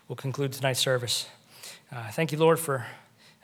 [0.09, 1.29] we'll conclude tonight's service.
[1.93, 2.85] Uh, thank you, Lord, for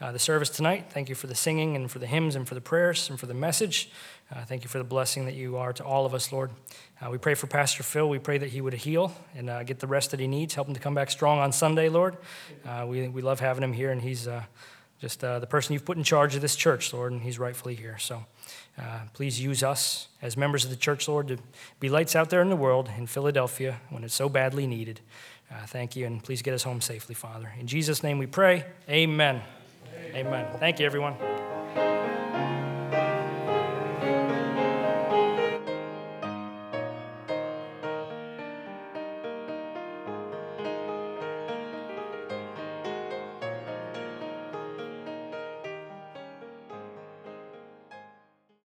[0.01, 0.87] uh, the service tonight.
[0.91, 3.27] Thank you for the singing and for the hymns and for the prayers and for
[3.27, 3.89] the message.
[4.35, 6.51] Uh, thank you for the blessing that you are to all of us, Lord.
[7.01, 8.09] Uh, we pray for Pastor Phil.
[8.09, 10.57] We pray that he would heal and get the rest that he needs.
[10.57, 12.17] Help him to come back strong on Sunday, Lord.
[12.85, 14.27] We, we love having him here, and he's
[15.01, 17.75] just uh, the person you've put in charge of this church, Lord, and he's rightfully
[17.75, 17.99] here.
[17.99, 18.25] So
[19.13, 21.39] please use us as members of the church, Lord, to
[21.81, 25.01] be lights out there in the world in Philadelphia when it's so badly needed.
[25.67, 27.53] thank you, and please get us home safely, Father.
[27.59, 28.65] In Jesus' name we pray.
[28.89, 29.43] Amen.
[30.15, 30.27] Amen.
[30.27, 30.47] Amen.
[30.59, 31.36] Thank you, everyone.